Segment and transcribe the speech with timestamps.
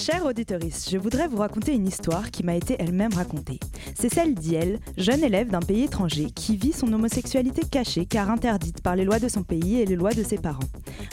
[0.00, 3.58] Chère auditorice, je voudrais vous raconter une histoire qui m'a été elle-même racontée.
[3.96, 8.80] C'est celle d'Iel, jeune élève d'un pays étranger qui vit son homosexualité cachée car interdite
[8.80, 10.60] par les lois de son pays et les lois de ses parents.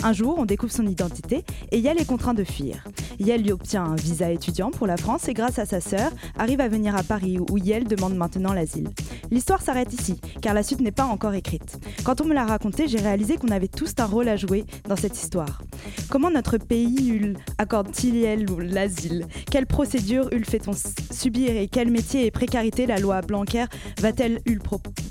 [0.03, 2.85] Un jour, on découvre son identité et Yel est contraint de fuir.
[3.17, 6.61] Yel lui obtient un visa étudiant pour la France et grâce à sa sœur, arrive
[6.61, 8.89] à venir à Paris où Yel demande maintenant l'asile.
[9.31, 11.79] L'histoire s'arrête ici, car la suite n'est pas encore écrite.
[12.03, 14.95] Quand on me l'a raconté, j'ai réalisé qu'on avait tous un rôle à jouer dans
[14.95, 15.63] cette histoire.
[16.09, 22.31] Comment notre pays accorde-t-il Yel l'asile Quelle procédure Ul fait-on subir et quel métier et
[22.31, 23.65] précarité la loi Blanquer
[24.01, 24.59] va-t-elle Ul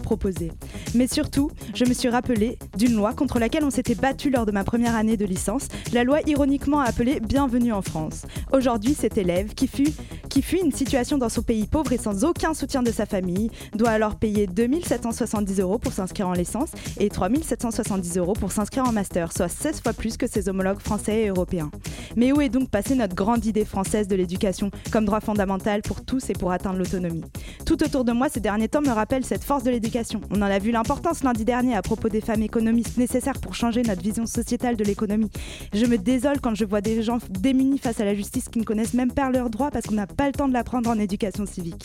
[0.02, 0.52] proposer?
[0.94, 4.52] Mais surtout, je me suis rappelé d'une loi contre laquelle on s'était battu lors de
[4.52, 8.22] ma première année de licence, la loi ironiquement appelée Bienvenue en France.
[8.52, 9.92] Aujourd'hui, cet élève qui fut
[10.34, 13.50] qui fuit une situation dans son pays pauvre et sans aucun soutien de sa famille
[13.72, 18.90] doit alors payer 2770 euros pour s'inscrire en licence et 3770 euros pour s'inscrire en
[18.90, 21.70] master, soit 16 fois plus que ses homologues français et européens.
[22.16, 26.04] Mais où est donc passée notre grande idée française de l'éducation comme droit fondamental pour
[26.04, 27.22] tous et pour atteindre l'autonomie
[27.64, 30.20] Tout autour de moi ces derniers temps me rappelle cette force de l'éducation.
[30.30, 33.82] On en a vu l'importance lundi dernier à propos des femmes économistes nécessaires pour changer
[33.82, 35.30] notre vision sociétale de l'économie.
[35.72, 38.64] Je me désole quand je vois des gens démunis face à la justice qui ne
[38.64, 41.46] connaissent même pas leurs droits parce qu'on n'a pas le temps de l'apprendre en éducation
[41.46, 41.84] civique.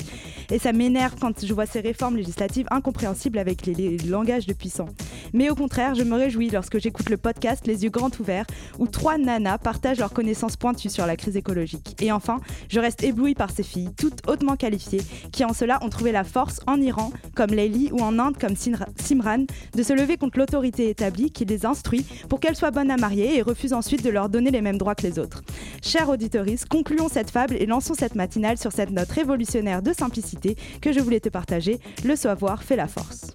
[0.52, 4.90] Et ça m'énerve quand je vois ces réformes législatives incompréhensibles avec les, langages de puissants.
[5.34, 8.46] Mais au contraire, je me réjouis lorsque j'écoute le podcast Les yeux grands ouverts,
[8.80, 11.38] où trois nanas partagent leurs connaisses pointues sur la crise
[12.02, 15.90] Et enfin, je reste éblouie par ces filles, toutes hautement qualifiées, qui en cela ont
[15.90, 20.18] trouvé la force en Iran, comme Leili, ou en Inde, comme Simran, de se lever
[20.18, 24.04] contre l'autorité établie qui les instruit pour qu'elles soient bonnes à marier et refuse ensuite
[24.04, 25.42] de leur donner les mêmes droits que les autres.
[25.84, 30.56] Chers auditeurs, concluons cette fable et lançons cette matinale sur cette note révolutionnaire de simplicité
[30.82, 31.80] que je voulais te partager.
[32.06, 33.34] Le savoir fait la force.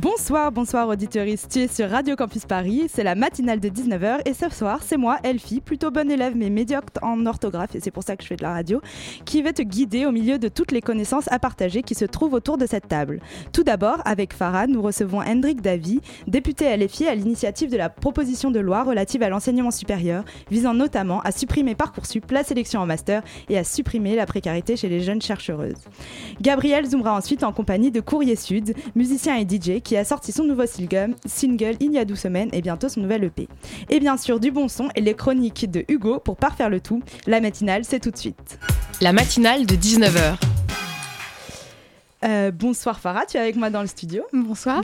[0.00, 4.32] Bonsoir, bonsoir auditeuriste, tu es sur Radio Campus Paris, c'est la matinale de 19h et
[4.32, 8.02] ce soir c'est moi, Elfie, plutôt bonne élève mais médiocre en orthographe et c'est pour
[8.02, 8.80] ça que je fais de la radio,
[9.26, 12.32] qui va te guider au milieu de toutes les connaissances à partager qui se trouvent
[12.32, 13.20] autour de cette table.
[13.52, 18.50] Tout d'abord, avec Farah, nous recevons Hendrik Davy, député LFI à l'initiative de la proposition
[18.50, 23.22] de loi relative à l'enseignement supérieur, visant notamment à supprimer Parcoursup, la sélection en master
[23.50, 25.74] et à supprimer la précarité chez les jeunes chercheuses.
[26.40, 30.66] Gabriel zoomera ensuite en compagnie de Courrier Sud, musicien et DJ a sorti son nouveau
[30.66, 33.48] single, single il y a 12 semaines et bientôt son nouvel EP.
[33.88, 37.02] Et bien sûr du bon son et les chroniques de Hugo pour parfaire le tout.
[37.26, 38.58] La matinale, c'est tout de suite.
[39.00, 40.36] La matinale de 19h.
[42.22, 44.24] Euh, bonsoir Farah, tu es avec moi dans le studio.
[44.32, 44.82] Bonsoir.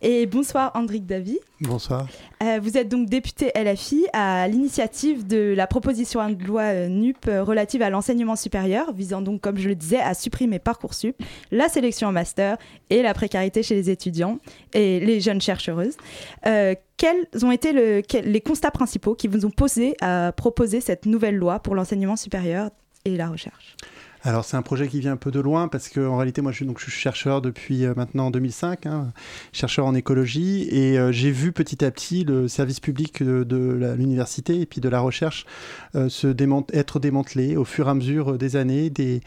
[0.00, 1.38] Et bonsoir Andric Davy.
[1.60, 2.06] Bonsoir.
[2.42, 7.26] Euh, vous êtes donc député LFI à l'initiative de la proposition de loi euh, NUP
[7.26, 12.08] relative à l'enseignement supérieur, visant donc, comme je le disais, à supprimer Parcoursup, la sélection
[12.08, 12.56] en master
[12.88, 14.38] et la précarité chez les étudiants
[14.72, 15.96] et les jeunes chercheuses.
[16.42, 21.58] quels ont été les constats principaux qui vous ont posé à proposer cette nouvelle loi
[21.58, 22.70] pour l'enseignement supérieur
[23.04, 23.76] et la recherche?
[24.24, 26.64] Alors c'est un projet qui vient un peu de loin parce qu'en réalité moi je,
[26.64, 29.12] donc, suis chercheur depuis euh, maintenant 2005, hein,
[29.52, 34.60] chercheur en écologie et euh, j'ai vu petit à petit le service public de, l'université
[34.60, 35.46] et puis de la recherche
[35.94, 36.28] euh, se
[36.72, 39.20] être démantelé au fur et à mesure des années, des,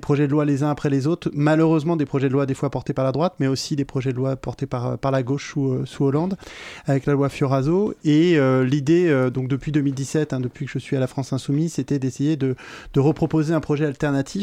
[0.00, 2.70] projets de loi les uns après les autres, malheureusement des projets de loi des fois
[2.70, 5.54] portés par la droite mais aussi des projets de loi portés par, par la gauche
[5.54, 6.36] sous, Hollande
[6.84, 7.94] avec la loi Fioraso.
[8.04, 11.98] Et l'idée donc depuis 2017, hein, depuis que je suis à la France Insoumise, c'était
[11.98, 12.54] d'essayer de,
[12.94, 14.35] de reproposer un projet alternatif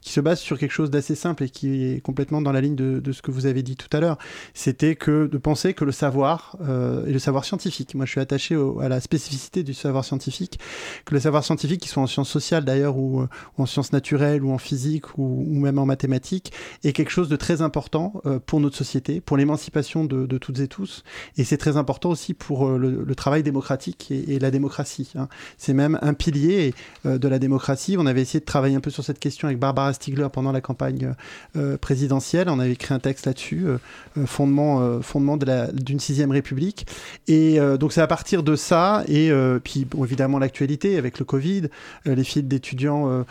[0.00, 2.76] qui se base sur quelque chose d'assez simple et qui est complètement dans la ligne
[2.76, 4.18] de, ce que vous avez dit tout à l'heure.
[4.54, 8.20] C'était que de penser que le savoir euh, et le savoir scientifique, moi je suis
[8.20, 10.58] attaché à la spécificité du savoir scientifique,
[11.04, 13.28] que le savoir scientifique, qu'il soit en sciences sociales d'ailleurs ou, euh,
[13.58, 16.52] en sciences naturelles ou en physique ou, même en mathématiques,
[16.82, 20.68] est quelque chose de très important euh, pour notre société, pour l'émancipation de, toutes et
[20.68, 21.04] tous.
[21.36, 25.12] Et c'est très important aussi pour le, travail démocratique et, la démocratie.
[25.16, 25.28] Hein.
[25.58, 26.74] C'est même un pilier
[27.04, 27.96] de la démocratie.
[27.96, 30.60] On avait essayé de travailler un peu sur cette question avec Barbara Stiegler pendant la
[30.60, 31.14] campagne
[31.56, 32.48] euh, présidentielle.
[32.48, 33.78] On avait écrit un texte là-dessus, euh,
[34.18, 36.86] euh, fondement, fondement d'une sixième république.
[37.28, 39.30] Et donc c'est à partir de ça, et
[39.62, 41.68] puis évidemment l'actualité avec le Covid,
[42.04, 43.24] les filles d'étudiants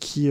[0.00, 0.30] qui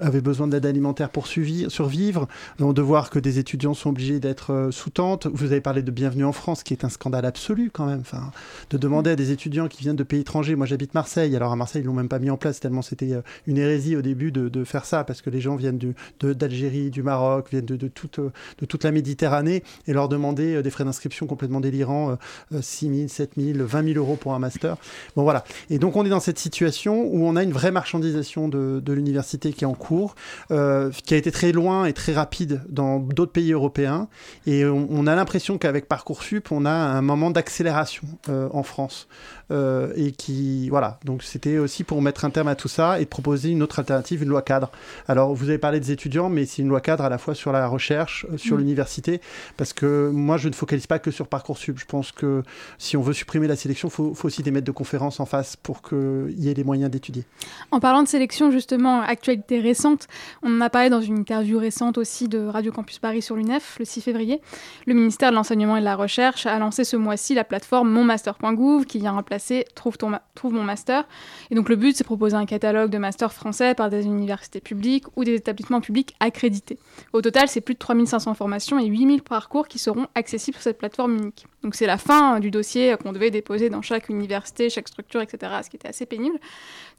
[0.00, 4.90] avaient besoin d'aide alimentaire pour survivre, de voir que des étudiants sont obligés d'être sous
[4.90, 5.26] tente.
[5.26, 8.00] Vous avez parlé de Bienvenue en France, qui est un scandale absolu quand même.
[8.00, 8.30] Enfin,
[8.70, 10.56] de demander à des étudiants qui viennent de pays étrangers.
[10.56, 11.34] Moi, j'habite Marseille.
[11.36, 14.02] Alors à Marseille, ils l'ont même pas mis en place tellement c'était une hérésie au
[14.02, 15.78] début de, de, faire ça, parce que les gens viennent
[16.20, 20.84] d'Algérie, du Maroc, viennent de, toute, de toute la Méditerranée, et leur demander des frais
[20.84, 22.18] d'inscription complètement délirants,
[22.58, 24.76] 6 000, 7 000, 20 000 euros pour un master.
[25.14, 25.44] Bon voilà.
[25.70, 29.52] Et donc on est dans cette situation où on a une vraie marchandisation de, l'université
[29.52, 30.14] qui est en cours,
[30.48, 34.08] qui a été très loin et très rapide dans d'autres pays européens,
[34.46, 39.08] et on, a l'impression qu'avec Parcoursup, on a un moment d'accélération en France.
[39.52, 40.98] Euh, et qui voilà.
[41.04, 44.24] Donc c'était aussi pour mettre un terme à tout ça et proposer une autre alternative
[44.24, 44.72] une loi cadre.
[45.06, 47.52] Alors vous avez parlé des étudiants mais c'est une loi cadre à la fois sur
[47.52, 48.58] la recherche euh, sur mm.
[48.58, 49.20] l'université
[49.56, 51.78] parce que moi je ne focalise pas que sur parcoursup.
[51.78, 52.42] Je pense que
[52.78, 55.54] si on veut supprimer la sélection faut, faut aussi des maîtres de conférences en face
[55.54, 57.24] pour qu'il y ait les moyens d'étudier.
[57.70, 60.08] En parlant de sélection justement actualité récente
[60.42, 63.76] on en a parlé dans une interview récente aussi de Radio Campus Paris sur l'UNEF
[63.78, 64.40] le 6 février.
[64.86, 68.86] Le ministère de l'enseignement et de la recherche a lancé ce mois-ci la plateforme monmaster.gouv
[68.86, 69.35] qui vient remplacer
[69.74, 70.12] Trouve, ton
[70.44, 71.04] mon master.
[71.50, 75.04] Et donc le but, c'est proposer un catalogue de masters français par des universités publiques
[75.16, 76.78] ou des établissements publics accrédités.
[77.12, 80.78] Au total, c'est plus de 3500 formations et 8000 parcours qui seront accessibles sur cette
[80.78, 81.46] plateforme unique.
[81.62, 85.52] Donc c'est la fin du dossier qu'on devait déposer dans chaque université, chaque structure, etc.,
[85.64, 86.38] ce qui était assez pénible.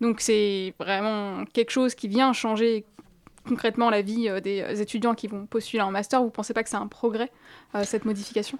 [0.02, 2.86] Donc c'est vraiment quelque chose qui vient changer
[3.48, 6.20] concrètement la vie euh, des étudiants qui vont postuler en master.
[6.20, 7.32] Vous ne pensez pas que c'est un progrès,
[7.76, 8.60] euh, cette modification?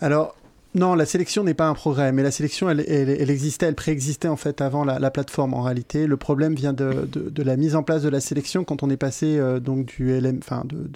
[0.00, 0.34] Alors,
[0.74, 4.28] non, la sélection n'est pas un progrès, mais la sélection, elle, elle, existait, elle préexistait
[4.28, 6.08] en fait avant la, plateforme en réalité.
[6.08, 8.96] Le problème vient de, de, la mise en place de la sélection quand on est
[8.96, 10.88] passé euh, donc du LM, enfin de,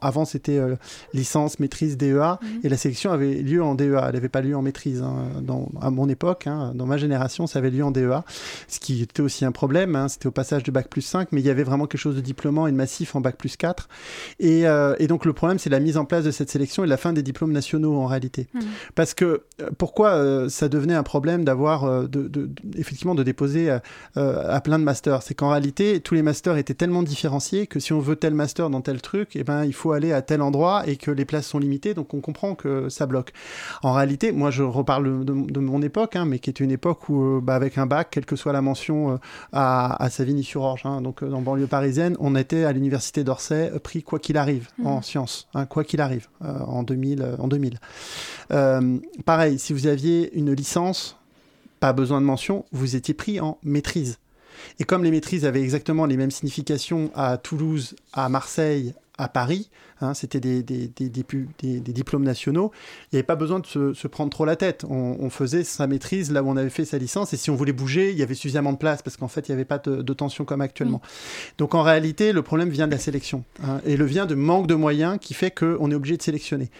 [0.00, 0.76] avant c'était euh,
[1.12, 2.60] licence, maîtrise, DEA, mhm.
[2.64, 5.02] et la sélection avait lieu en DEA, elle n'avait pas lieu en maîtrise.
[5.02, 8.22] Hein, dans, à mon époque, hein, dans ma génération, ça avait lieu en DEA,
[8.68, 11.42] ce qui était aussi un problème, hein, c'était au passage de bac plus 5, mais
[11.42, 13.88] il y avait vraiment quelque chose de diplômant et de massif en bac plus 4.
[14.40, 16.86] Et, euh, et donc le problème, c'est la mise en place de cette sélection et
[16.86, 18.46] la fin des diplômes nationaux en réalité.
[18.54, 18.62] Mhm.
[18.94, 23.68] Parce que euh, pourquoi euh, ça devenait un problème d'avoir euh, de, effectivement de déposer
[24.14, 25.22] à plein de masters?
[25.24, 28.70] C'est qu'en réalité, tous les masters étaient tellement différenciés que si on veut tel master
[28.70, 31.46] dans tel truc, eh ben, il faut aller à tel endroit et que les places
[31.46, 33.32] sont limitées, donc on comprend que ça bloque.
[33.82, 37.40] En réalité, moi je reparle de, mon époque, hein, mais qui était une époque où,
[37.42, 39.18] bah, avec un bac, quelle que soit la mention
[39.52, 44.36] à, Savigny-sur-Orge, hein, donc dans banlieue parisienne, on était à l'université d'Orsay pris quoi qu'il
[44.36, 45.02] arrive en mmh.
[45.02, 47.36] sciences, hein, quoi qu'il arrive, en 2000.
[47.38, 47.78] en 2000.
[49.24, 51.16] Pareil, si vous aviez une licence,
[51.80, 54.18] pas besoin de mention, vous étiez pris en maîtrise.
[54.80, 59.68] Et comme les maîtrises avaient exactement les mêmes significations à Toulouse, à Marseille, à Paris,
[60.00, 60.88] hein, c'était des, des,
[61.80, 62.70] diplômes nationaux,
[63.04, 64.84] il n'y avait pas besoin de se, prendre trop la tête.
[64.88, 67.72] On, faisait sa maîtrise là où on avait fait sa licence, et si on voulait
[67.72, 70.12] bouger, il y avait suffisamment de place, parce qu'en fait, il n'y avait pas de,
[70.12, 71.02] tension comme actuellement.
[71.58, 74.68] Donc en réalité, le problème vient de la sélection, hein, et le vient de manque
[74.68, 76.70] de moyens qui fait qu'on est obligé de sélectionner.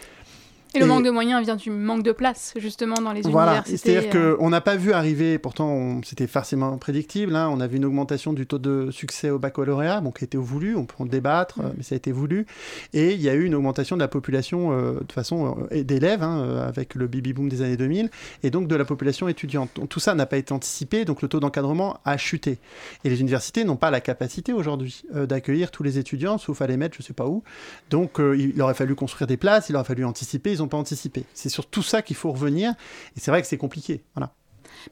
[0.75, 3.53] Et, le manque de moyens vient du manque de place, justement, dans les voilà.
[3.53, 3.77] universités.
[3.77, 4.37] C'est-à-dire euh.
[4.37, 8.33] qu'on n'a pas vu arriver, pourtant c'était forcément prédictible, hein, on a vu une augmentation
[8.33, 11.73] du taux de succès au baccalauréat, bon, qui était voulu, on peut en débattre, mm.
[11.77, 12.45] mais ça a été voulu.
[12.93, 16.21] Et il y a eu une augmentation de la population, euh, de façon, euh, d'élèves,
[16.21, 18.11] hein, avec le baby-boom des années 2000,
[18.43, 19.71] et donc de la population étudiante.
[19.89, 22.59] tout ça n'a pas été anticipé, donc le taux d'encadrement a chuté.
[23.03, 26.77] Et les universités n'ont pas la capacité aujourd'hui d'accueillir tous les étudiants, sauf à les
[26.77, 27.43] mettre je ne sais pas où.
[27.89, 31.25] Donc il aurait fallu construire des places, il aurait fallu anticiper n'ont pas anticipé.
[31.33, 32.71] C'est sur tout ça qu'il faut revenir,
[33.15, 34.03] et c'est vrai que c'est compliqué.
[34.15, 34.33] Voilà.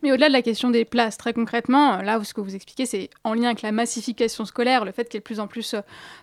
[0.04, 3.10] Mais au-delà de la question des places, très concrètement, là, ce que vous expliquez, c'est
[3.24, 5.76] en lien avec la massification scolaire, le fait qu'il y ait de plus en plus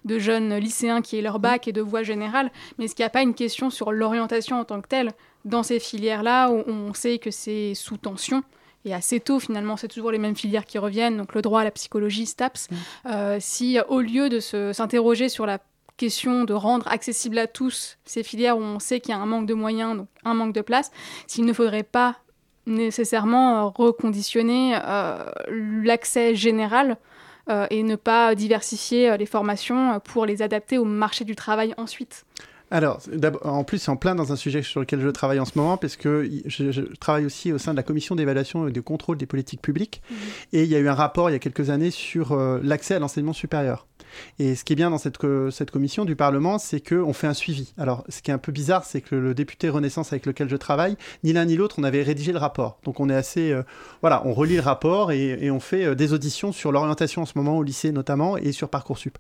[0.04, 2.50] de jeunes lycéens qui aient leur bac et de voie générale.
[2.78, 5.12] Mais est-ce qu'il n'y a pas une question sur l'orientation en tant que telle
[5.44, 8.42] dans ces filières-là où on sait que c'est sous tension
[8.86, 11.70] et assez tôt finalement, c'est toujours les mêmes filières qui reviennent, donc le droit, la
[11.70, 12.68] psychologie, STAPS.
[12.70, 12.76] Mmh.
[13.06, 15.58] Euh, si au lieu de s'interroger sur la
[15.96, 19.26] question de rendre accessible à tous ces filières où on sait qu'il y a un
[19.26, 20.90] manque de moyens, donc un manque de place,
[21.26, 22.16] s'il ne faudrait pas
[22.66, 26.96] nécessairement euh, reconditionner euh, l'accès général
[27.50, 32.24] euh, et ne pas diversifier les formations pour les adapter au marché du travail ensuite.
[32.70, 33.00] Alors,
[33.42, 35.76] en plus, c'est en plein dans un sujet sur lequel je travaille en ce moment,
[35.76, 39.26] parce que je, travaille aussi au sein de la commission d'évaluation et de contrôle des
[39.26, 40.02] politiques publiques.
[40.10, 40.14] Mmh.
[40.54, 42.98] Et il y a eu un rapport il y a quelques années sur l'accès à
[42.98, 43.86] l'enseignement supérieur.
[44.38, 45.18] Et ce qui est bien dans cette,
[45.50, 47.72] cette commission du Parlement, c'est qu'on fait un suivi.
[47.78, 50.56] Alors, ce qui est un peu bizarre, c'est que le député Renaissance avec lequel je
[50.56, 52.78] travaille, ni l'un ni l'autre, on avait rédigé le rapport.
[52.84, 53.52] Donc, on est assez.
[53.52, 53.62] Euh,
[54.00, 57.32] voilà, on relit le rapport et, on fait euh, des auditions sur l'orientation en ce
[57.36, 59.18] moment au lycée notamment et sur Parcoursup.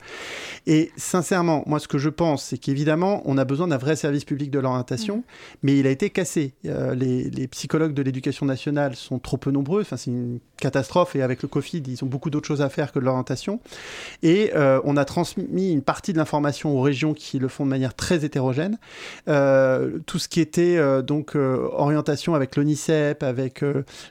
[0.66, 4.24] Et sincèrement, moi, ce que je pense, c'est qu'évidemment, on a besoin d'un vrai service
[4.24, 5.22] public de l'orientation, mmh.
[5.62, 6.54] mais il a été cassé.
[6.66, 9.82] Euh, les, les, psychologues de l'éducation nationale sont trop peu nombreux.
[9.82, 12.92] Enfin, c'est une catastrophe et avec le Covid, ils ont beaucoup d'autres choses à faire
[12.92, 13.60] que de l'orientation.
[14.22, 17.70] Et Euh, on a transmis une partie de l'information aux régions qui le font de
[17.70, 18.78] manière très hétérogène.
[19.28, 23.62] Euh, tout ce qui était donc orientation avec l'ONICEP, avec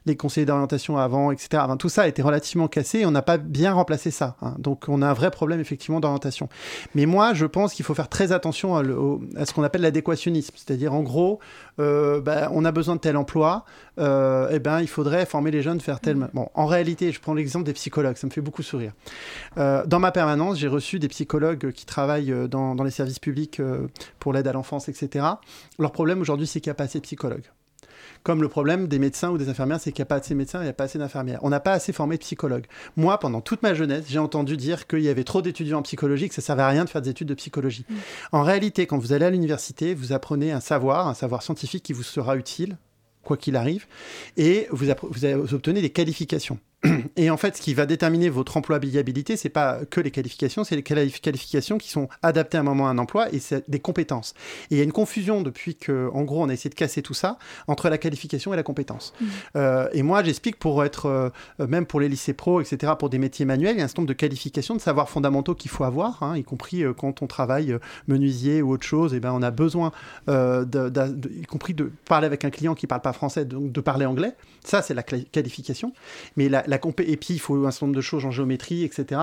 [0.06, 1.63] les conseillers d'orientation avant, etc.
[1.80, 4.36] tout ça a été relativement cassé et on n'a pas bien remplacé ça.
[4.42, 4.56] Hein.
[4.60, 6.50] Donc on a un vrai problème effectivement d'orientation.
[6.96, 8.84] Mais moi, je pense qu'il faut faire très attention à,
[9.36, 11.39] à ce qu'on appelle l'adéquationnisme, c'est-à-dire en gros,
[11.77, 13.65] bah, on a besoin de tel emploi,
[13.98, 16.15] eh ben il faudrait former les jeunes faire tel.
[16.34, 18.93] Bon, en réalité, je prends l'exemple des psychologues, ça me fait beaucoup sourire.
[19.58, 23.60] Euh, dans ma permanence, j'ai reçu des psychologues qui travaillent euh, dans, les services publics
[23.60, 23.88] euh,
[24.20, 25.25] pour l'aide à l'enfance, etc.
[25.79, 27.46] Leur problème aujourd'hui, c'est qu'il n'y a pas assez de psychologues.
[28.24, 30.38] Comme le problème des médecins ou des infirmières, c'est qu'il n'y a pas assez de
[30.38, 31.39] médecins il n'y a pas assez d'infirmières.
[31.42, 32.65] On n'a pas assez formé de psychologues.
[32.96, 36.30] Moi, pendant toute ma jeunesse, j'ai entendu dire qu'il y avait trop d'étudiants en psychologie,
[36.30, 37.86] que ça ne servait à rien de faire des études de psychologie.
[37.89, 37.96] Mmh.
[38.32, 41.94] En réalité, quand vous allez à l'université, vous apprenez un savoir, un savoir scientifique qui
[41.94, 42.77] vous sera utile
[43.24, 43.86] quoi qu'il arrive,
[44.38, 46.60] et vous, vous, obtenez des qualifications.
[47.16, 50.75] Et en fait, ce qui va déterminer votre employabilité, c'est pas que les qualifications, c'est
[50.75, 54.34] les qualifications qui sont adaptées à un moment à un emploi et c'est des compétences.
[54.70, 57.02] Et il y a une confusion depuis que, en gros, on a essayé de casser
[57.02, 57.38] tout ça
[57.68, 59.13] entre la qualification et la compétence.
[59.20, 59.25] Mmh.
[59.56, 61.30] Euh, et moi, j'explique pour être, euh,
[61.68, 64.02] même pour les lycées pro, etc., pour des métiers manuels, il y a un certain
[64.02, 67.28] nombre de qualifications, de savoirs fondamentaux qu'il faut avoir, hein, y compris euh, quand on
[67.28, 69.13] travaille menuisier ou autre chose.
[69.13, 69.92] Et ben, on a besoin,
[70.28, 74.36] y compris de parler avec un client qui parle pas français, donc de parler anglais.
[74.63, 75.94] Ça, c'est la qualification.
[76.38, 79.22] Mais la, la et puis il faut un certain nombre de choses en géométrie, etc.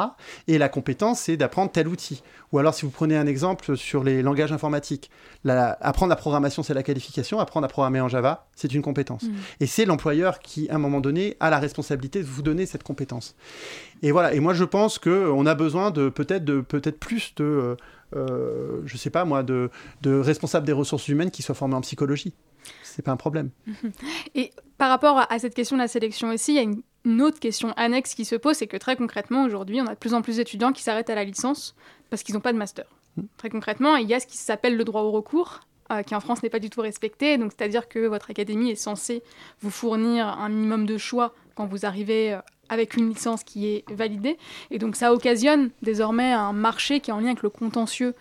[0.48, 2.22] Et la compétence, c'est d'apprendre tel outil.
[2.52, 5.10] Ou alors, si vous prenez un exemple sur les langages informatiques,
[5.46, 7.38] apprendre la programmation, c'est la qualification.
[7.38, 9.24] Apprendre à programmer en Java, c'est une compétence.
[9.24, 9.34] Mm.
[9.60, 12.82] Et c'est l'employeur qui, à un moment donné, a la responsabilité de vous donner cette
[12.82, 13.36] compétence.
[14.02, 14.34] Et voilà.
[14.34, 17.76] Et moi, je pense qu'on a besoin de peut-être de peut-être plus de euh,
[18.16, 19.70] euh, je sais pas moi, de,
[20.02, 22.34] de responsables des ressources humaines qui soient formés en psychologie.
[22.82, 23.50] C'est pas un problème.
[24.34, 27.22] Et par rapport à cette question de la sélection aussi, il y a une une
[27.22, 30.14] autre question annexe qui se pose, c'est que très concrètement, aujourd'hui, on a de plus
[30.14, 31.74] en plus d'étudiants qui s'arrêtent à la licence
[32.10, 32.84] parce qu'ils n'ont pas de master.
[33.16, 33.22] Mm.
[33.36, 36.20] Très concrètement, il y a ce qui s'appelle le droit au recours, euh, qui en
[36.20, 37.38] France n'est pas du tout respecté.
[37.38, 39.22] Donc, c'est-à-dire que votre académie est censée
[39.60, 42.38] vous fournir un minimum de choix quand vous arrivez euh,
[42.68, 44.38] avec une licence qui est validée.
[44.70, 48.14] Et donc, ça occasionne désormais un marché qui est en lien avec le contentieux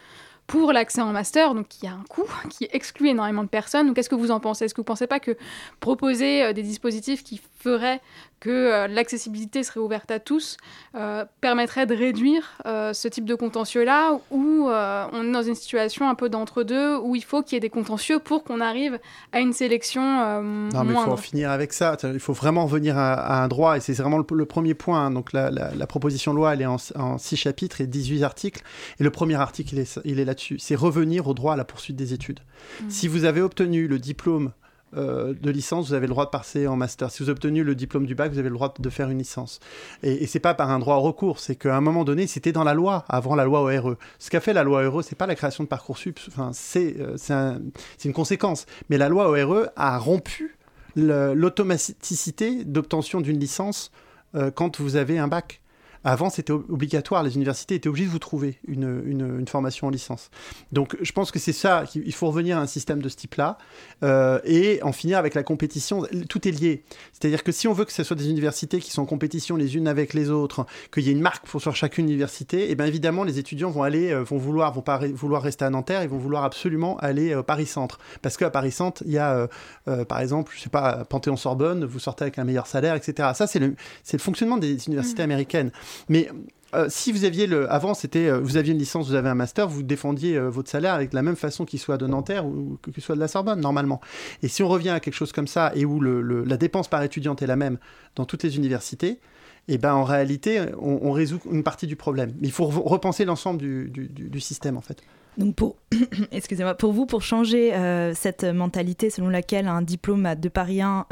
[0.49, 3.93] pour l'accès en master, donc il y a un coût qui exclut énormément de personnes.
[3.93, 4.65] Qu'est-ce que vous en pensez?
[4.65, 5.37] Est-ce que vous ne pensez pas que
[5.79, 8.01] proposer euh, des dispositifs qui feraient
[8.39, 10.55] que euh, l'accessibilité serait ouverte à tous
[10.95, 16.15] euh, permettrait de réduire ce type de contentieux-là, où on est dans une situation un
[16.15, 18.99] peu d'entre-deux, où il faut qu'il y ait des contentieux pour qu'on arrive
[19.31, 21.97] à une sélection non, mais il faut en finir avec ça.
[22.03, 25.05] Il faut vraiment revenir à, un droit, et c'est vraiment le, premier point.
[25.05, 25.11] Hein.
[25.11, 28.63] Donc la, proposition de loi, elle est en, en, six chapitres et 18 articles,
[28.99, 31.65] et le premier article, il est, il est là c'est revenir au droit à la
[31.65, 32.39] poursuite des études.
[32.39, 32.89] Mmh.
[32.89, 34.51] Si vous avez obtenu le diplôme
[34.97, 37.11] euh, de licence, vous avez le droit de passer en master.
[37.11, 39.59] Si vous obtenu le diplôme du bac, vous avez le droit de faire une licence.
[40.03, 42.51] Et, et c'est pas par un droit au recours, c'est qu'à un moment donné, c'était
[42.51, 43.95] dans la loi, avant la loi ORE.
[44.17, 47.59] Ce qu'a fait la loi ORE, c'est pas la création de Parcoursup, enfin, c'est euh,
[48.03, 48.65] une conséquence.
[48.89, 50.57] Mais la loi ORE a rompu
[50.95, 53.91] l'automaticité d'obtention d'une licence
[54.35, 55.61] euh, quand vous avez un bac.
[56.03, 57.23] Avant, c'était obligatoire.
[57.23, 60.29] Les universités étaient obligées de vous trouver une, une, formation en licence.
[60.71, 61.83] Donc, je pense que c'est ça.
[61.95, 63.57] Il faut revenir à un système de ce type-là
[64.03, 66.05] euh, et en finir avec la compétition.
[66.29, 66.83] Tout est lié.
[67.11, 69.75] C'est-à-dire que si on veut que ce soit des universités qui sont en compétition les
[69.75, 72.75] unes avec les autres, qu'il y ait une marque pour sur chaque université, et eh
[72.75, 76.03] bien évidemment, les étudiants vont aller, euh, vont vouloir, vont pas vouloir rester à Nanterre,
[76.03, 77.99] ils vont vouloir absolument aller au Paris Centre.
[78.21, 79.49] Parce qu'à Paris Centre, il y a,
[79.87, 83.29] euh, par exemple, je sais pas, Panthéon-Sorbonne, vous sortez avec un meilleur salaire, etc.
[83.33, 83.75] Ça, c'est le,
[84.13, 85.25] le fonctionnement des universités mmh.
[85.25, 85.71] américaines.
[86.07, 86.29] Mais
[86.75, 89.35] euh, si vous aviez le, avant c'était, euh, vous aviez une licence, vous avez un
[89.35, 92.77] master, vous défendiez euh, votre salaire avec la même façon qu'il soit de Nanterre ou
[92.93, 93.99] qu'il soit de la Sorbonne normalement.
[94.43, 97.01] Et si on revient à quelque chose comme ça et où le, la dépense par
[97.01, 97.79] étudiante est la même
[98.15, 99.19] dans toutes les universités,
[99.67, 102.33] et eh ben en réalité on, résout une partie du problème.
[102.39, 105.03] Mais il faut repenser l'ensemble du, du, du, système en fait.
[105.37, 105.77] Donc pour,
[106.31, 107.73] excusez-moi, pour vous, pour changer
[108.15, 111.05] cette mentalité selon laquelle un diplôme de Paris 1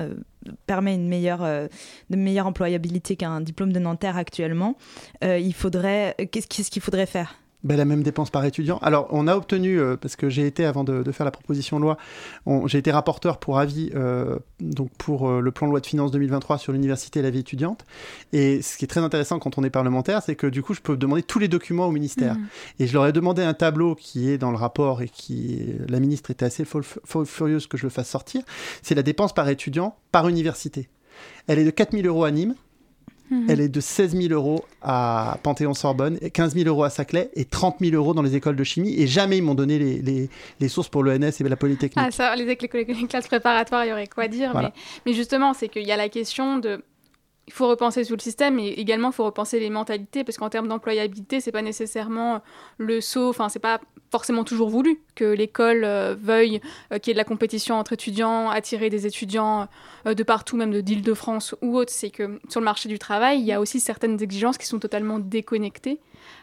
[0.66, 1.68] permet une meilleure, euh,
[2.10, 4.78] de meilleure employabilité qu'un diplôme de Nanterre actuellement,
[5.24, 7.36] euh, il faudrait, qu'est-ce qu'il faudrait faire?
[7.64, 8.78] Ben, la même dépense par étudiant.
[8.84, 11.82] Alors, on a obtenu, euh, parce que j'ai été, avant de, faire la proposition de
[11.82, 11.98] loi,
[12.66, 16.12] j'ai été rapporteur pour avis euh, donc pour euh, le plan de loi de finances
[16.12, 17.86] 2023 sur l'université et la vie étudiante.
[18.32, 20.82] Et ce qui est très intéressant quand on est parlementaire, c'est que du coup, je
[20.82, 22.36] peux demander tous les documents au ministère.
[22.36, 22.48] Mmh.
[22.80, 26.00] Et je leur ai demandé un tableau qui est dans le rapport et qui, la
[26.00, 26.64] ministre était assez
[27.26, 28.44] furieuse que je le fasse sortir.
[28.84, 30.90] C'est la dépense par étudiant par université.
[31.48, 32.56] Elle est de 4000 euros à Nîmes,
[33.30, 33.46] Mhm.
[33.50, 37.78] Elle est de 16 000 euros à Panthéon-Sorbonne, 15 000 euros à Saclay et 30
[37.82, 38.96] 000 euros dans les écoles de chimie.
[38.98, 40.30] Et jamais ils m'ont donné les,
[40.60, 41.98] les, sources pour l'ENS et la Polytechnique.
[41.98, 44.56] Ah, ça, les, classes préparatoires, il y aurait quoi dire.
[44.56, 44.72] Mais,
[45.06, 46.82] mais, justement, c'est qu'il y a la question de
[47.48, 50.50] il faut repenser tout le système et également il faut repenser les mentalités parce qu'en
[50.50, 52.42] termes d'employabilité, c'est pas nécessairement
[52.78, 53.80] le saut, enfin c'est pas
[54.12, 56.62] forcément toujours voulu que l'école euh, veuille
[56.92, 59.68] euh, qu'il y ait de la compétition entre étudiants, attirer des étudiants
[60.06, 61.92] euh, de partout, même de d'Île-de-France ou autre.
[61.92, 64.80] C'est que sur le marché du travail, il y a aussi certaines exigences qui sont
[64.80, 66.00] totalement déconnectées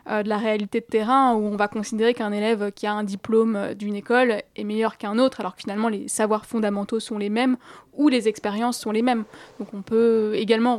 [0.07, 3.75] de la réalité de terrain où on va considérer qu'un élève qui a un diplôme
[3.75, 7.57] d'une école est meilleur qu'un autre alors que finalement les savoirs fondamentaux sont les mêmes
[7.95, 9.25] ou les expériences sont les mêmes.
[9.59, 10.76] Donc on peut également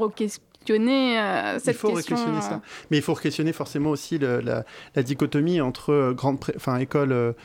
[0.74, 2.16] euh, cette il faut question.
[2.16, 2.54] questionner ça.
[2.56, 2.86] Euh.
[2.92, 4.64] Mais il faut questionner forcément aussi la,
[5.04, 7.36] dichotomie entre euh, grande, enfin école,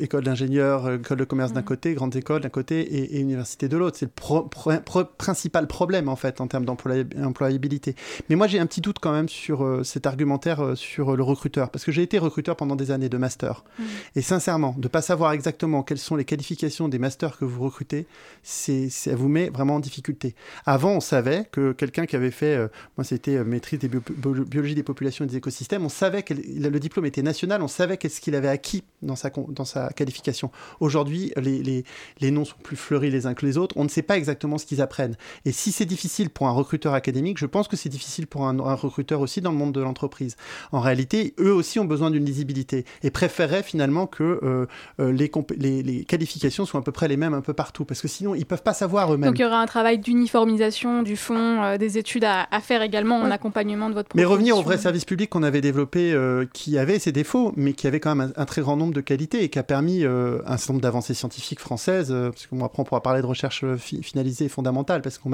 [0.00, 1.64] école d'ingénieur, école de commerce d'un mm.
[1.64, 3.96] côté, grandes écoles d'un côté et, université de l'autre.
[3.98, 7.94] C'est le principal problème en fait en termes d'employabilité.
[8.28, 11.84] Mais moi j'ai un petit doute quand même sur cet argumentaire sur le recruteur parce
[11.84, 13.82] que j'ai été recruteur pendant des années de master mm.
[14.16, 18.06] et sincèrement de pas savoir exactement quelles sont les qualifications des masters que vous recrutez,
[18.42, 20.34] c'est ça vous met vraiment en difficulté.
[20.66, 24.74] Avant on savait que quelqu'un qui avait fait, euh, moi c'était euh, maîtrise des biologie
[24.74, 28.20] des populations et des écosystèmes, on savait que le diplôme était national, on savait qu'est-ce
[28.20, 30.50] qu'il avait acquis dans sa, dans sa qualification.
[30.80, 31.84] Aujourd'hui, les, les,
[32.20, 34.58] les, noms sont plus fleuris les uns que les autres, on ne sait pas exactement
[34.58, 35.16] ce qu'ils apprennent.
[35.44, 38.56] Et si c'est difficile pour un recruteur académique, je pense que c'est difficile pour un,
[38.74, 40.36] recruteur aussi dans le monde de l'entreprise.
[40.72, 44.66] En réalité, eux aussi ont besoin d'une lisibilité et préféreraient finalement que euh,
[44.98, 48.34] les, les, qualifications soient à peu près les mêmes un peu partout, parce que sinon
[48.34, 49.30] ils peuvent pas savoir eux-mêmes.
[49.30, 53.30] Donc il y aura un travail d'uniformisation du fond des études à, faire également en
[53.30, 56.98] accompagnement de votre Mais revenir au vrai service public qu'on avait développé, euh, qui avait
[56.98, 59.58] ses défauts, mais qui avait quand même un, très grand nombre de qualités et qui
[59.58, 63.02] a permis euh, un certain nombre d'avancées scientifiques françaises, euh, parce que après on pourra
[63.02, 65.32] parler de recherche finalisée et fondamentale, parce qu'on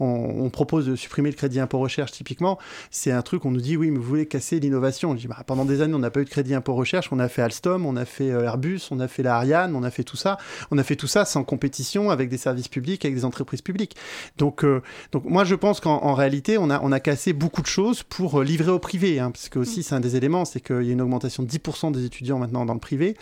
[0.00, 2.58] on, propose de supprimer le crédit impôt recherche typiquement,
[2.90, 5.12] c'est un truc, on nous dit oui, mais vous voulez casser l'innovation.
[5.12, 7.18] Je dis bah, pendant des années on n'a pas eu de crédit impôt recherche, on
[7.18, 10.04] a fait Alstom, on a fait Airbus, on a fait la Ariane, on a fait
[10.04, 10.38] tout ça,
[10.70, 13.96] on a fait tout ça sans compétition avec des services publics, avec des entreprises publiques.
[14.36, 14.64] Donc,
[15.12, 18.02] donc moi je pense qu'en réalité réalité, on a, on a cassé beaucoup de choses
[18.02, 19.82] pour euh, livrer au privé, hein, parce que aussi mm.
[19.82, 22.66] c'est un des éléments, c'est qu'il y a une augmentation de 10% des étudiants maintenant
[22.66, 23.16] dans le privé.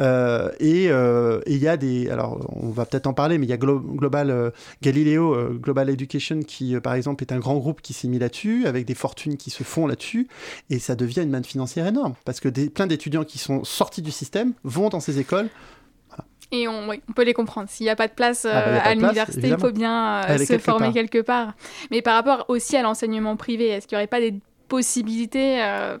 [0.00, 3.50] Euh, euh, et il y a des, alors on va peut-être en parler, mais il
[3.50, 8.08] y a Global Galileo, Global Education, qui par exemple est un grand groupe qui s'est
[8.08, 10.28] mis là-dessus, avec des fortunes qui se font là-dessus,
[10.70, 14.02] et ça devient une manne financière énorme, parce que des, plein d'étudiants qui sont sortis
[14.02, 15.50] du système vont dans ces écoles
[16.52, 17.68] et on, on, peut les comprendre.
[17.68, 20.38] S'il n'y a pas de place ah, bah, euh, à l'université, il faut bien euh,
[20.38, 21.54] se former quelque part.
[21.90, 24.34] Mais par rapport aussi à l'enseignement privé, est-ce qu'il n'y aurait pas des
[24.68, 25.98] possibilités euh,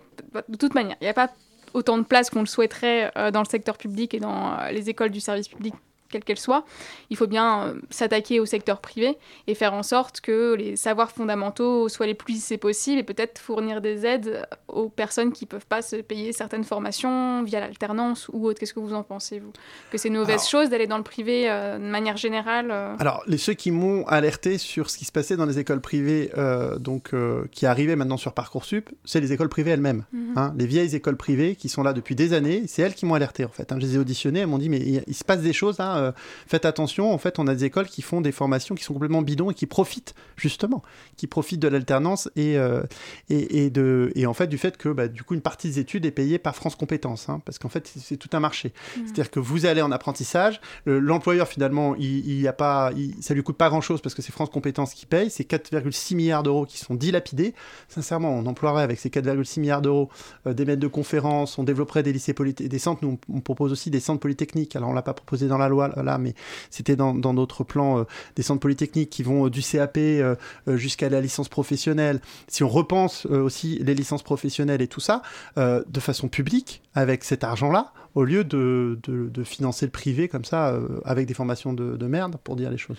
[0.48, 1.30] De toute manière, il n'y a pas
[1.74, 5.20] autant de place qu'on le souhaiterait dans le secteur public et dans les écoles du
[5.20, 5.74] service public?
[6.10, 6.64] Quelle qu'elle soit,
[7.10, 9.16] il faut bien euh, s'attaquer au secteur privé
[9.46, 13.38] et faire en sorte que les savoirs fondamentaux soient les plus lycées possibles et peut-être
[13.38, 18.28] fournir des aides aux personnes qui ne peuvent pas se payer certaines formations via l'alternance
[18.32, 18.60] ou autre.
[18.60, 19.52] Qu'est-ce que vous en pensez, vous?
[19.90, 22.96] Que c'est une mauvaise chose d'aller dans le privé euh, de manière générale euh?
[22.98, 26.30] Alors, les, ceux qui m'ont alerté sur ce qui se passait dans les écoles privées,
[26.78, 27.12] donc,
[27.50, 30.04] qui arrivaient maintenant sur Parcoursup, c'est les écoles privées elles-mêmes.
[30.12, 30.32] Mhm.
[30.36, 30.54] Hein.
[30.56, 33.44] les vieilles écoles privées qui sont là depuis des années, c'est elles qui m'ont alerté
[33.44, 33.72] en fait.
[33.72, 33.76] Hein.
[33.78, 36.02] Je les ai auditionnées, elles m'ont dit, mais il, il se passe des choses là
[36.02, 36.12] euh,
[36.46, 39.22] faites attention, en fait, on a des écoles qui font des formations qui sont complètement
[39.22, 40.82] bidons et qui profitent, justement,
[41.16, 42.82] qui profitent de l'alternance et, euh,
[43.28, 46.06] et, de, et en fait du fait que, bah, du coup, une partie des études
[46.06, 48.68] est payée par France Compétences, hein, parce qu'en fait, c'est tout un marché.
[48.68, 49.00] Mmh.
[49.04, 53.56] C'est-à-dire que vous allez en apprentissage, l'employeur, finalement, il, il a pas, ça lui coûte
[53.56, 56.94] pas grand-chose parce que c'est France Compétences qui paye, c'est 4,6 milliards d'euros qui sont
[56.94, 57.54] dilapidés.
[57.88, 60.08] Sincèrement, on emploierait avec ces 4,6 milliards d'euros
[60.46, 63.90] euh, des maîtres de conférences, on développerait des lycées des centres, nous on propose aussi
[63.90, 66.34] des centres polytechniques, alors on l'a pas proposé dans la loi là, mais
[66.70, 70.36] c'était dans d'autres plans euh, des centres polytechniques qui vont euh, du CAP euh,
[70.68, 72.20] jusqu'à la licence professionnelle.
[72.48, 75.22] Si on repense aussi les licences professionnelles et tout ça,
[75.56, 80.78] de façon publique, avec cet argent-là, au lieu de, de, financer le privé comme ça,
[81.04, 82.96] avec des formations de, de, merde, pour dire les choses.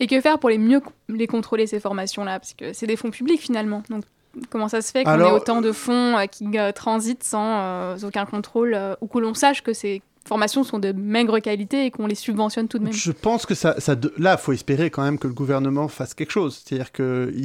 [0.00, 2.38] Et que faire pour les mieux les contrôler, ces formations-là?
[2.38, 3.82] Parce que c'est des fonds publics finalement.
[3.90, 4.04] Donc
[4.50, 9.06] comment ça se fait qu'on ait autant de fonds qui transitent sans aucun contrôle, ou
[9.06, 12.78] que l'on sache que c'est formations sont de maigre qualité et qu'on les subventionne tout
[12.78, 12.92] de même.
[12.92, 16.30] Je pense que ça, ça là, faut espérer quand même que le gouvernement fasse quelque
[16.30, 16.62] chose.
[16.64, 16.90] C'est-à-dire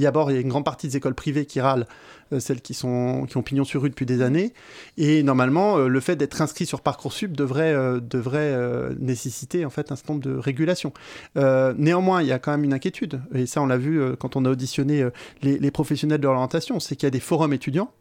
[0.01, 1.87] d'abord, il y a une grande partie des écoles privées qui râlent,
[2.33, 4.53] euh, celles qui, sont, qui ont pignon sur rue depuis des années.
[4.97, 8.53] Et normalement, euh, le fait d'être inscrit sur Parcoursup devrait, euh, devrait
[8.99, 10.93] nécessiter en fait un certain nombre de régulations.
[11.35, 13.21] néanmoins, il y a quand même une inquiétude.
[13.33, 15.07] Et ça, on l'a vu quand on a auditionné
[15.41, 17.91] les professionnels de l'orientation, c'est qu'il y a des forums étudiants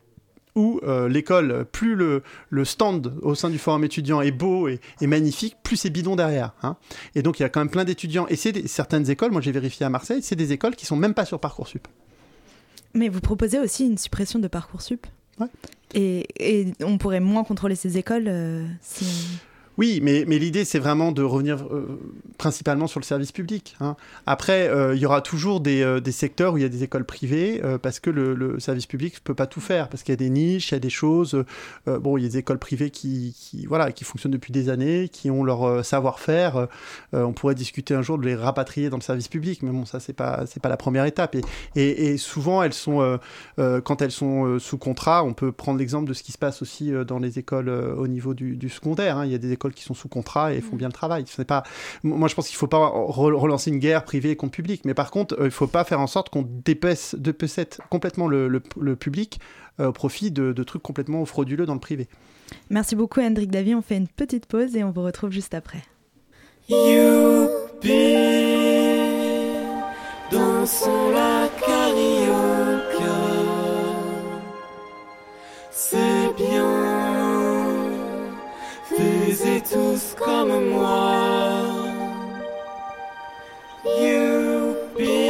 [0.55, 4.81] où euh, l'école, plus le, le, stand au sein du forum étudiant est beau et,
[5.01, 6.53] magnifique, plus c'est bidon derrière.
[6.63, 6.77] Hein.
[7.15, 8.27] Et donc il y a quand même plein d'étudiants.
[8.29, 11.15] Et c'est certaines écoles, moi j'ai vérifié à Marseille, c'est des écoles qui sont même
[11.15, 11.89] pas sur Parcoursup.
[12.95, 15.07] Mais vous proposez aussi une suppression de Parcoursup?
[15.41, 15.47] Ouais.
[15.95, 19.07] et, et, on pourrait moins contrôler ces écoles euh, si...
[19.79, 21.99] Oui, mais, l'idée, c'est vraiment de revenir euh,
[22.37, 23.75] principalement sur le service public.
[23.81, 23.97] Hein.
[24.27, 26.83] Après, euh, il y aura toujours des, euh, des, secteurs où il y a des
[26.83, 30.15] écoles privées, parce que le, service public ne peut pas tout faire, parce qu'il y
[30.15, 31.45] a des niches, il y a des choses.
[31.87, 33.35] bon, il y a des écoles privées qui,
[33.67, 36.69] voilà, qui fonctionnent depuis des années, qui ont leur savoir-faire.
[37.13, 40.01] on pourrait discuter un jour de les rapatrier dans le service public, mais bon, ça,
[40.01, 41.37] c'est pas, c'est pas la première étape.
[41.77, 43.19] Et, souvent, elles sont,
[43.57, 46.93] quand elles sont sous contrat, on peut prendre l'exemple de ce qui se passe aussi
[47.07, 49.19] dans les écoles au niveau du, secondaire.
[49.19, 49.27] Hein.
[49.27, 50.79] Il y a des qui sont sous contrat et font mm.
[50.79, 51.25] bien le travail.
[51.27, 51.63] Ce pas...
[52.03, 55.11] Moi, je pense qu'il ne faut pas relancer une guerre privée contre public, mais par
[55.11, 57.17] contre, euh, il ne faut pas faire en sorte qu'on dépaisse,
[57.91, 58.61] complètement le,
[58.97, 59.41] public
[59.81, 62.09] euh, au profit de, trucs complètement frauduleux dans le privé.
[62.71, 63.75] Merci beaucoup, Hendrik Davy.
[63.75, 65.83] On fait une petite pause et on vous retrouve juste après.
[66.69, 67.49] la
[70.65, 71.02] C'est
[80.25, 81.63] comme moi.
[83.85, 85.29] Youpi,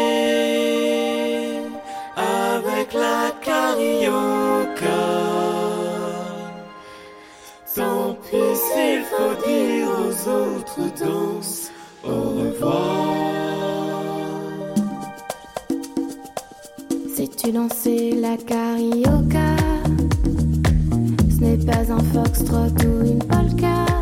[2.17, 5.03] avec la carioca.
[7.75, 11.71] Tant pis s'il faut dire aux autres danses
[12.05, 13.15] au revoir.
[17.15, 19.57] Si tu dansais la carioca,
[21.31, 24.02] ce n'est pas un foxtrot ou une polka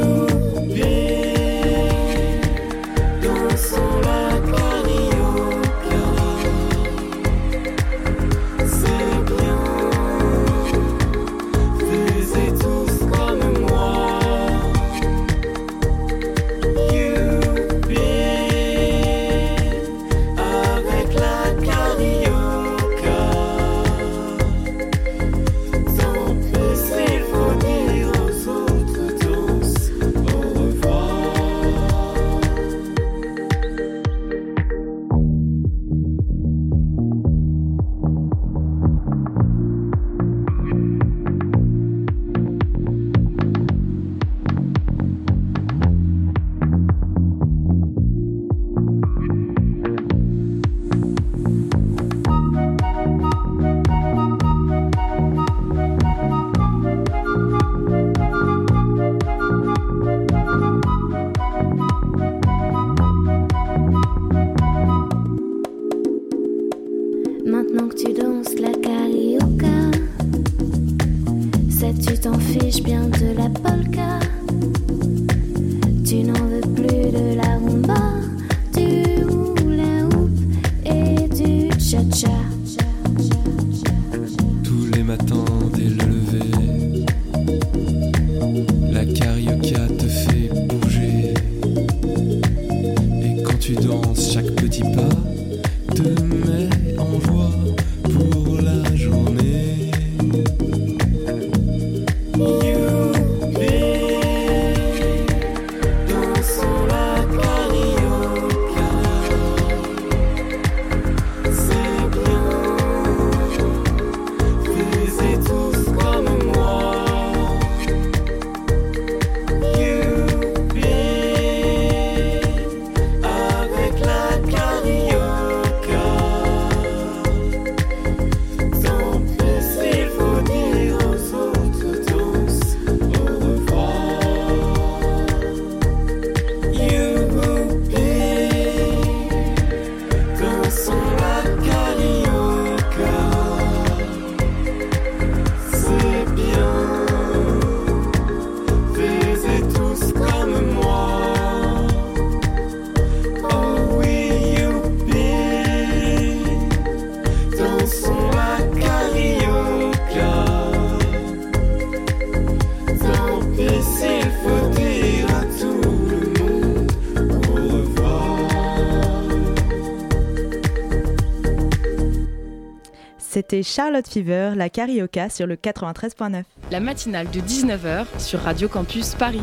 [173.51, 176.43] C'était Charlotte Fever, la carioca sur le 93.9.
[176.71, 179.41] La matinale de 19h sur Radio Campus Paris.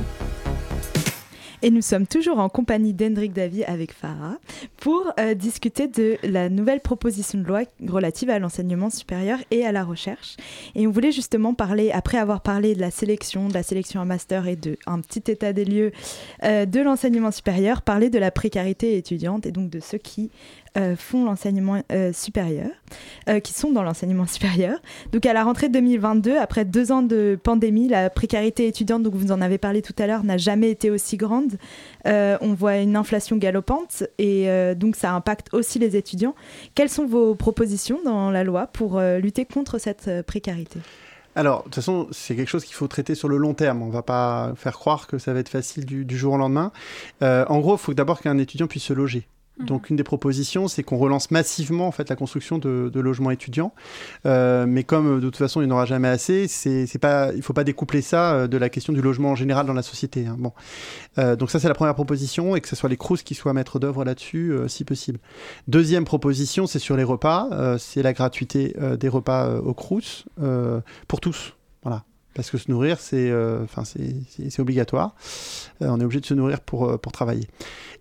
[1.61, 4.39] Et nous sommes toujours en compagnie d'Hendrik Davy avec Farah
[4.79, 9.73] pour euh, discuter de la nouvelle proposition de loi relative à l'enseignement supérieur et à
[9.73, 10.37] la recherche.
[10.75, 14.05] Et on voulait justement parler, après avoir parlé de la sélection, de la sélection à
[14.05, 15.93] master et de un petit état des lieux
[16.45, 20.31] euh, de l'enseignement supérieur, parler de la précarité étudiante et donc de ceux qui
[20.77, 22.71] euh, font l'enseignement supérieur,
[23.43, 24.79] qui sont dans l'enseignement supérieur.
[25.13, 29.33] Donc à la rentrée 2022, après deux ans de pandémie, la précarité étudiante, donc vous
[29.33, 31.57] en avez parlé tout à l'heure, n'a jamais été aussi grande.
[32.05, 36.35] On voit une inflation galopante et donc ça impacte aussi les étudiants.
[36.75, 40.81] Quelles sont vos propositions dans la loi pour lutter contre cette précarité?
[41.35, 43.83] Alors, de toute façon, c'est quelque chose qu'il faut traiter sur le long terme.
[43.83, 46.37] On ne va pas faire croire que ça va être facile du, du jour au
[46.37, 46.73] lendemain.
[47.21, 49.27] en gros, il faut d'abord qu'un étudiant puisse se loger.
[49.61, 53.73] Donc une des propositions, c'est qu'on relance massivement en fait la construction de, logements étudiants.
[54.27, 57.43] Euh, mais comme de toute façon il n'y en aura jamais assez, c'est, pas, il
[57.43, 60.27] faut pas découpler ça euh, de la question du logement en général dans la société.
[60.27, 60.37] Hein.
[61.19, 63.53] Euh, donc ça c'est la première proposition et que ce soit les CRUS qui soient
[63.53, 65.19] maîtres d'œuvre là-dessus si possible.
[65.67, 67.49] Deuxième proposition, c'est sur les repas.
[67.79, 70.27] c'est la gratuité des repas au CRUS
[71.07, 71.58] pour tous.
[72.39, 73.33] Parce que se nourrir, c'est
[74.39, 75.17] c'est obligatoire.
[75.81, 77.49] on est obligé de se nourrir pour, pour travailler.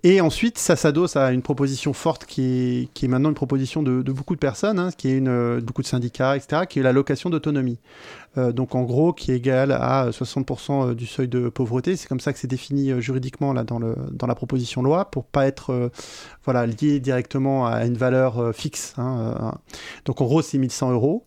[0.03, 4.35] Et ensuite, ça s'adosse à une proposition forte qui est, maintenant une proposition de, beaucoup
[4.35, 7.79] de personnes, hein, qui est euh, beaucoup de syndicats, etc., qui est la location d'autonomie.
[8.37, 11.95] Euh, donc en gros, qui est égale à 60% euh, du seuil de pauvreté.
[11.95, 15.89] C'est comme ça que c'est défini juridiquement là, dans, la proposition loi, pour pas être
[16.47, 18.93] lié directement à une valeur fixe.
[18.97, 19.55] Hein,
[20.05, 21.26] donc en gros, c'est 1100 euros.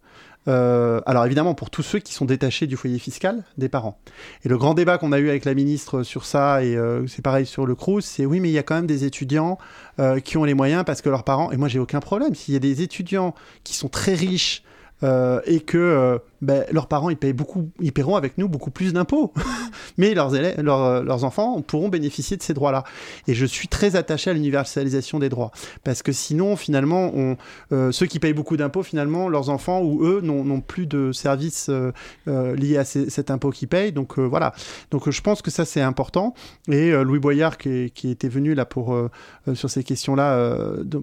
[0.50, 3.98] Euh, alors évidemment, pour tous ceux qui sont détachés du foyer fiscal des parents.
[4.44, 7.22] Et le grand débat qu'on a eu avec la ministre sur ça, et euh, c'est
[7.22, 9.58] pareil sur le CRUS, c'est oui, mais il y a quand même des étudiants
[10.00, 12.52] euh, qui ont les moyens parce que leurs parents, et moi j'ai aucun problème, s'il
[12.54, 13.34] y a des étudiants
[13.64, 14.62] qui sont très riches
[15.46, 19.33] et que ben, leurs parents ils payent beaucoup, ils paieront avec nous beaucoup plus d'impôts,
[19.98, 22.85] mais leurs, élèves, leurs, leurs, enfants pourront bénéficier de ces droits-là.
[23.26, 25.50] Et je suis très attaché à l'universalisation des droits,
[25.85, 27.37] parce que sinon finalement, on,
[27.72, 31.68] euh, ceux qui payent beaucoup d'impôts, finalement, leurs enfants ou eux n'ont plus de services
[31.68, 31.92] euh,
[32.29, 33.92] euh, liés à cet impôt qu'ils payent.
[33.92, 34.55] Donc voilà.
[34.90, 36.35] Donc je pense que ça c'est important.
[36.68, 38.96] Et Louis Boyard qui, qui, était venu là pour
[39.55, 40.53] sur ces questions-là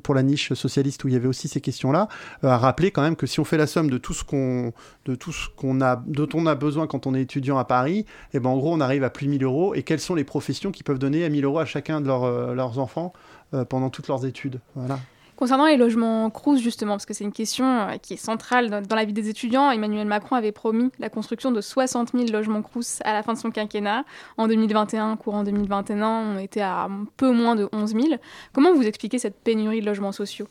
[0.04, 2.08] pour la niche socialiste où il y avait aussi ces questions-là,
[2.44, 4.74] a rappelé quand même que si on fait la somme de tout ce qu'on
[5.06, 8.00] de tout ce qu'on a, dont on a besoin quand on est étudiant à Paris,
[8.00, 9.76] et eh ben en gros on arrive à plus de 1000 euros.
[9.76, 12.54] Et quelles sont les professions qui peuvent donner à 1000 euros à chacun de euh,
[12.54, 13.14] leurs enfants
[13.54, 14.60] euh, pendant toutes leurs études?
[14.76, 15.00] Voilà.
[15.38, 18.96] Concernant les logements Crous, justement, parce que c'est une question euh, qui est centrale dans,
[18.96, 23.02] la vie des étudiants, Emmanuel Macron avait promis la construction de 60 000 logements Crous
[23.06, 24.04] à la fin de son quinquennat.
[24.38, 28.08] En 2021, courant 2021, on était à un peu moins de 11 000.
[28.52, 30.48] Comment vous expliquez cette pénurie de logements sociaux?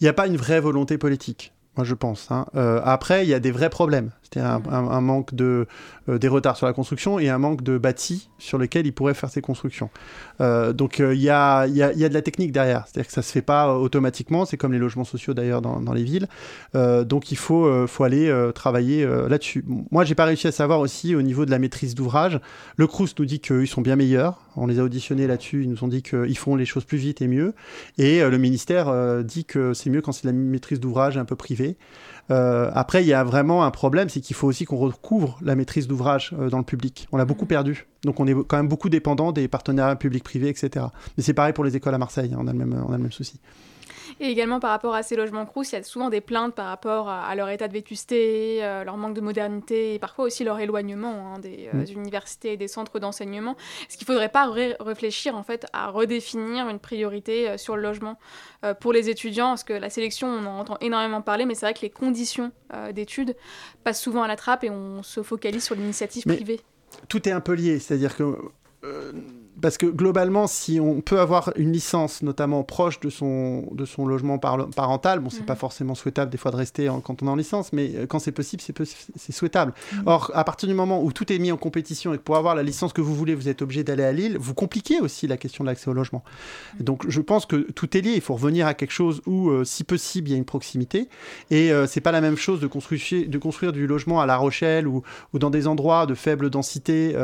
[0.00, 2.30] Il n'y a pas une vraie volonté politique moi je pense.
[2.30, 2.46] Hein.
[2.54, 4.10] Euh, après, il y a des vrais problèmes.
[4.34, 5.66] C'est-à-dire un, manque de,
[6.08, 9.14] euh, des retards sur la construction et un manque de bâtis sur lesquels ils pourraient
[9.14, 9.90] faire ces constructions.
[10.40, 12.84] Euh, donc il y a, y, a, y, a, de la technique derrière.
[12.86, 14.44] C'est-à-dire que ça se fait pas automatiquement.
[14.44, 16.26] C'est comme les logements sociaux d'ailleurs dans, dans, les villes.
[16.74, 19.64] donc il faut, faut aller travailler là-dessus.
[19.90, 22.40] Moi, j'ai pas réussi à savoir aussi au niveau de la maîtrise d'ouvrage.
[22.76, 24.40] Le Crous nous dit qu'ils sont bien meilleurs.
[24.56, 25.62] On les a auditionnés là-dessus.
[25.62, 27.54] Ils nous ont dit qu'ils font les choses plus vite et mieux.
[27.98, 31.76] Et le ministère dit que c'est mieux quand c'est la maîtrise d'ouvrage un peu privée.
[32.30, 35.54] Euh, après, il y a vraiment un problème, c'est qu'il faut aussi qu'on recouvre la
[35.54, 37.06] maîtrise d'ouvrage euh, dans le public.
[37.12, 37.86] On l'a beaucoup perdu.
[38.02, 40.86] Donc on est quand même beaucoup dépendant des partenariats publics-privés, etc.
[41.16, 42.38] Mais c'est pareil pour les écoles à Marseille, hein.
[42.40, 43.40] on, a le même, on a le même souci.
[44.24, 46.66] Et également par rapport à ces logements crous, il y a souvent des plaintes par
[46.66, 50.58] rapport à, leur état de vétusté, euh, leur manque de modernité et parfois aussi leur
[50.60, 51.98] éloignement hein, des mm.
[51.98, 53.56] universités et des centres d'enseignement.
[53.82, 58.18] Est-ce qu'il ne faudrait pas réfléchir en fait à redéfinir une priorité sur le logement
[58.64, 61.66] euh, pour les étudiants, parce que la sélection, on en entend énormément parler, mais c'est
[61.66, 63.36] vrai que les conditions euh, d'études
[63.82, 66.60] passent souvent à la trappe et on se focalise sur l'initiative privée.
[67.08, 68.36] Tout est un peu lié, c'est-à-dire que
[68.84, 69.12] euh,
[69.60, 74.06] parce que globalement, si on peut avoir une licence, notamment proche de son, de son
[74.06, 75.46] logement parental, bon, c'est mhm.
[75.46, 78.18] pas forcément souhaitable des fois de rester quand on est en licence, mais euh, quand
[78.18, 79.72] c'est possible, c'est souhaitable.
[79.92, 80.02] Mhm.
[80.06, 82.54] Or, à partir du moment où tout est mis en compétition et que pour avoir
[82.54, 85.36] la licence que vous voulez, vous êtes obligé d'aller à Lille, vous compliquez aussi la
[85.36, 86.24] question de l'accès au logement.
[86.78, 86.84] Mhm.
[86.84, 88.12] Donc, je pense que tout est lié.
[88.16, 91.08] Il faut revenir à quelque chose où, euh, si possible, il y a une proximité.
[91.50, 94.36] Et euh, c'est pas la même chose de construire, de construire du logement à La
[94.36, 97.14] Rochelle ou, ou dans des endroits de faible densité,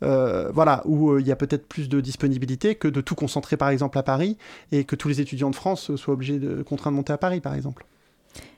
[0.00, 3.96] voilà, où il y a peut-être plus de disponibilité que de tout concentrer par exemple
[3.96, 4.36] à Paris
[4.72, 7.40] et que tous les étudiants de France soient obligés de contraindre de monter à Paris
[7.40, 7.86] par exemple.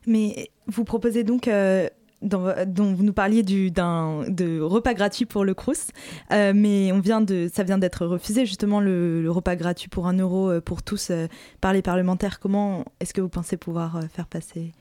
[0.07, 1.88] Mais vous proposez donc euh,
[2.22, 5.88] dont, vous nous parliez du, d'un, de repas gratuit pour le Crous,
[6.33, 10.14] euh, mais on vient de, ça vient d'être refusé justement le, repas gratuit pour un
[10.14, 11.12] euro euh, pour tous
[11.61, 12.40] par les parlementaires.
[12.40, 14.72] Comment est-ce que vous pensez pouvoir faire passer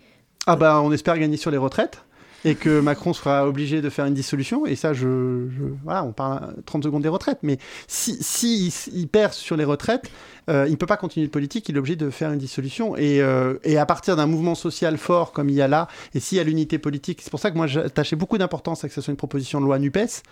[0.47, 2.03] Ah bah on espère gagner sur les retraites.
[2.45, 4.65] Et que Macron sera obligé de faire une dissolution.
[4.65, 5.47] Et ça, je,
[5.83, 7.39] voilà, on parle 30 secondes des retraites.
[7.43, 10.09] Mais si, si perd sur les retraites,
[10.49, 12.97] euh, il ne peut pas continuer de politique, il est obligé de faire une dissolution.
[12.97, 16.19] Et, euh, et à partir d'un mouvement social fort comme il y a là, et
[16.19, 18.93] s'il y a l'unité politique, c'est pour ça que moi j'attachais beaucoup d'importance à que
[18.93, 20.23] ce soit une proposition de loi NUPES,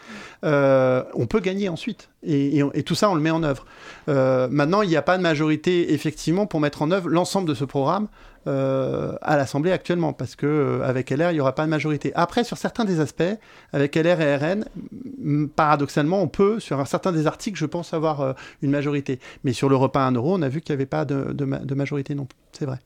[0.43, 2.10] euh, on peut gagner ensuite.
[2.24, 3.65] Et, et, tout ça, on le met en œuvre.
[4.08, 7.63] maintenant, il n'y a pas de majorité, effectivement, pour mettre en œuvre l'ensemble de ce
[7.63, 8.08] programme.
[8.47, 12.13] Euh, à l'Assemblée actuellement, parce que euh, avec LR, il n'y aura pas de majorité.
[12.15, 13.21] Après, sur certains des aspects,
[13.73, 18.21] avec LR et RN, paradoxalement, on peut, sur un certain des articles, je pense avoir
[18.21, 19.19] euh, une majorité.
[19.43, 21.73] Mais sur le repas à 1 euro, on a vu qu'il n'y avait pas de,
[21.75, 22.38] majorité non plus.
[22.54, 22.80] C'est vrai.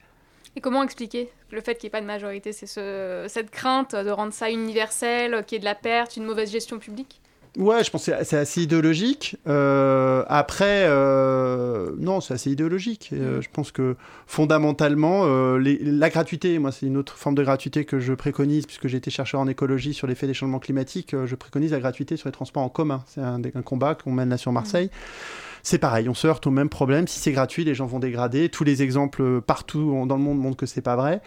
[0.55, 2.51] Et comment expliquer le fait qu'il n'y ait pas de majorité?
[2.51, 6.25] C'est ce, cette crainte de rendre ça universel, qu'il y ait de la perte, une
[6.25, 7.21] mauvaise gestion publique?
[7.57, 9.37] Ouais, je pense que c'est assez idéologique.
[9.47, 13.11] Euh, après, euh, non, c'est assez idéologique.
[13.13, 13.41] Euh, mm.
[13.43, 15.25] je pense que fondamentalement,
[15.57, 19.11] la gratuité, moi, c'est une autre forme de gratuité que je préconise, puisque j'ai été
[19.11, 21.15] chercheur en écologie sur l'effet des changements climatiques.
[21.25, 23.03] je préconise la gratuité sur les transports en commun.
[23.07, 24.87] C'est un, combat qu'on mène là sur Marseille.
[24.87, 27.07] Mm c'est pareil, on se heurte au même problème.
[27.07, 28.49] Si c'est gratuit, les gens vont dégrader.
[28.49, 31.21] Tous les exemples partout dans le monde montrent que c'est pas vrai.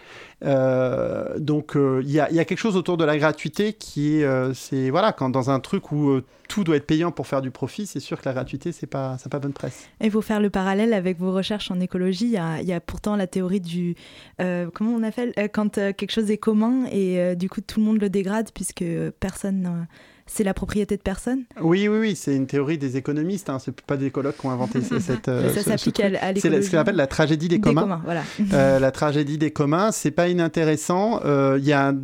[0.45, 4.53] Euh, donc euh, il y, a, quelque chose autour de la gratuité qui est, euh,
[4.53, 7.87] c'est voilà, quand dans un truc où tout doit être payant pour faire du profit,
[7.87, 9.89] c'est sûr que la gratuité c'est pas, pas bonne presse.
[9.99, 13.25] Et vous faire le parallèle avec vos recherches en écologie, il y, a, pourtant la
[13.25, 13.95] théorie du
[14.37, 18.09] comment on appelle quand quelque chose est commun et du coup tout le monde le
[18.09, 18.85] dégrade puisque
[19.19, 19.87] personne
[20.27, 21.43] c'est la propriété de personne?
[21.61, 23.59] Oui, oui, oui, c'est une théorie des économistes, hein.
[23.59, 25.29] c'est pas des écologues qui ont inventé cette...
[25.29, 26.41] Euh, ça s'applique à, l'écologie.
[26.41, 28.01] C'est ce qu'on appelle la tragédie des, communs.
[28.03, 28.23] voilà.
[28.53, 31.21] Euh, la tragédie des communs, c'est pas inintéressant.
[31.25, 31.97] Euh, il y a un,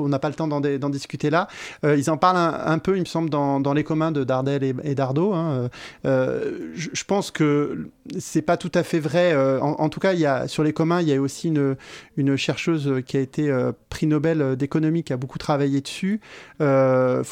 [0.00, 1.48] on n'a pas le temps d'en discuter là.
[1.84, 4.74] ils en parlent un, peu, il me semble, dans, dans les communs de Dardel et,
[4.82, 5.34] et Dardot.
[5.34, 5.68] Hein.
[6.04, 9.36] Je, pense que c'est pas tout à fait vrai.
[9.60, 11.76] En, tout cas, il y a, sur les communs, il y a aussi une,
[12.16, 13.54] une chercheuse qui a été
[13.90, 16.20] prix Nobel d'économie qui a beaucoup travaillé dessus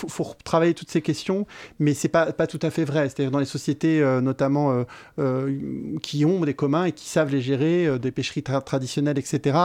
[0.08, 1.46] faut, faut travailler toutes ces questions,
[1.78, 3.08] mais c'est pas, pas tout à fait vrai.
[3.08, 4.84] C'est-à-dire dans les sociétés, euh, notamment euh,
[5.18, 9.58] euh, qui ont des communs et qui savent les gérer, des pêcheries traditionnelles, etc.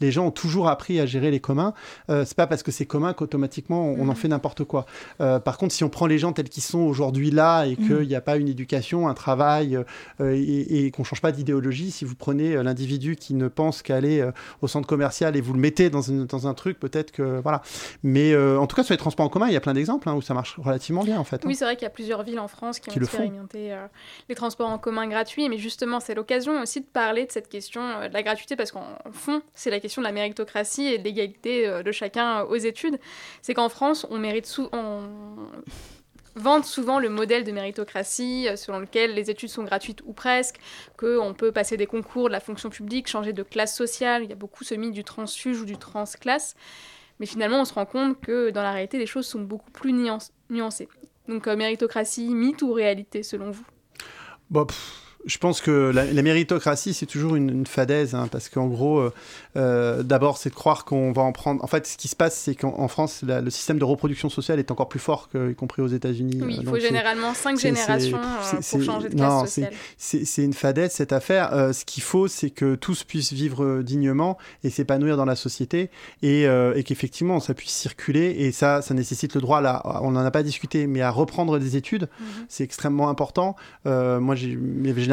[0.00, 1.74] les gens ont toujours appris à gérer les communs.
[2.08, 4.14] c'est pas parce que c'est commun qu'automatiquement on, en mhm.
[4.14, 4.86] fait n'importe quoi.
[5.18, 8.14] par contre, si on prend les gens tels qu'ils sont aujourd'hui là et qu'il n'y
[8.14, 9.78] a pas une éducation, un travail
[10.22, 14.28] et, et qu'on change pas d'idéologie, si vous prenez l'individu qui ne pense qu'aller
[14.62, 17.62] au centre commercial et vous le mettez dans, dans un truc, peut-être que voilà.
[18.02, 20.14] Mais en tout cas, sur les transports en commun, il y a plein d'exemples hein,
[20.14, 21.36] où ça marche relativement bien en fait.
[21.36, 21.48] Hein.
[21.48, 23.86] Oui, c'est vrai qu'il y a plusieurs villes en France qui, ont expérimenté euh,
[24.28, 27.82] les transports en commun gratuits, mais justement, c'est l'occasion aussi de parler de cette question
[27.82, 31.04] euh, de la gratuité parce qu'en fond, c'est la question de la méritocratie et de
[31.04, 32.98] l'égalité euh, de chacun aux études.
[33.42, 35.02] C'est qu'en France, on mérite sous on
[36.36, 40.56] vante souvent le modèle de méritocratie selon lequel les études sont gratuites ou presque,
[40.96, 44.24] qu'on peut passer des concours de la fonction publique, changer de classe sociale.
[44.24, 46.56] Il y a beaucoup ce mythe du transfuge ou du transclasse.
[47.20, 49.92] Mais finalement, on se rend compte que dans la réalité, les choses sont beaucoup plus
[49.92, 50.88] nuancées.
[51.28, 53.66] Donc, euh, méritocratie, mythe ou réalité, selon vous?
[54.50, 54.66] Bon,
[55.26, 59.12] je pense que la, méritocratie, c'est toujours une, une fadaise, hein, parce qu'en gros, euh,
[59.56, 61.64] euh, d'abord, c'est de croire qu'on va en prendre.
[61.64, 64.70] En fait, ce qui se passe, c'est qu'en France, le système de reproduction sociale est
[64.70, 66.40] encore plus fort, que, y compris aux États-Unis.
[66.42, 69.72] Oui, il faut généralement cinq générations euh, pour changer de classe non, sociale.
[69.96, 71.70] C'est une fadaise, cette affaire.
[71.72, 75.90] ce qu'il faut, c'est que tous puissent vivre dignement et s'épanouir dans la société,
[76.22, 78.34] et, et qu'effectivement, ça puisse circuler.
[78.38, 81.58] Et ça, ça nécessite le droit, là, on n'en a pas discuté, mais à reprendre
[81.58, 82.26] des études, mhm.
[82.48, 83.56] c'est extrêmement important.
[83.84, 84.58] moi, j'ai